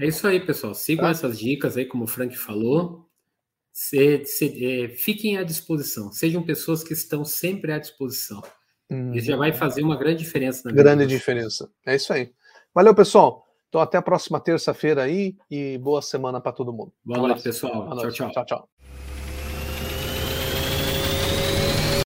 É 0.00 0.06
isso 0.06 0.26
aí, 0.26 0.44
pessoal. 0.44 0.74
Sigam 0.74 1.04
tá? 1.04 1.10
essas 1.10 1.38
dicas 1.38 1.76
aí, 1.76 1.86
como 1.86 2.04
o 2.04 2.08
Frank 2.08 2.36
falou. 2.36 3.05
Se, 3.78 4.24
se, 4.24 4.64
é, 4.64 4.88
fiquem 4.88 5.36
à 5.36 5.42
disposição. 5.42 6.10
Sejam 6.10 6.42
pessoas 6.42 6.82
que 6.82 6.94
estão 6.94 7.26
sempre 7.26 7.72
à 7.72 7.78
disposição. 7.78 8.42
Uhum. 8.90 9.12
Isso 9.12 9.26
já 9.26 9.36
vai 9.36 9.52
fazer 9.52 9.82
uma 9.82 9.98
grande 9.98 10.20
diferença 10.20 10.62
na 10.64 10.70
vida. 10.70 10.82
Grande 10.82 11.06
diferença. 11.06 11.70
É 11.84 11.94
isso 11.94 12.10
aí. 12.10 12.32
Valeu, 12.74 12.94
pessoal. 12.94 13.44
Então, 13.68 13.78
até 13.78 13.98
a 13.98 14.02
próxima 14.02 14.40
terça-feira 14.40 15.02
aí 15.02 15.36
e 15.50 15.76
boa 15.76 16.00
semana 16.00 16.40
para 16.40 16.52
todo 16.52 16.72
mundo. 16.72 16.90
Boa 17.04 17.28
noite, 17.28 17.42
pessoal. 17.42 17.84
Boa 17.84 17.94
noite. 17.96 18.16
Tchau, 18.16 18.30
tchau. 18.30 18.46
tchau, 18.46 18.60
tchau. 18.60 19.05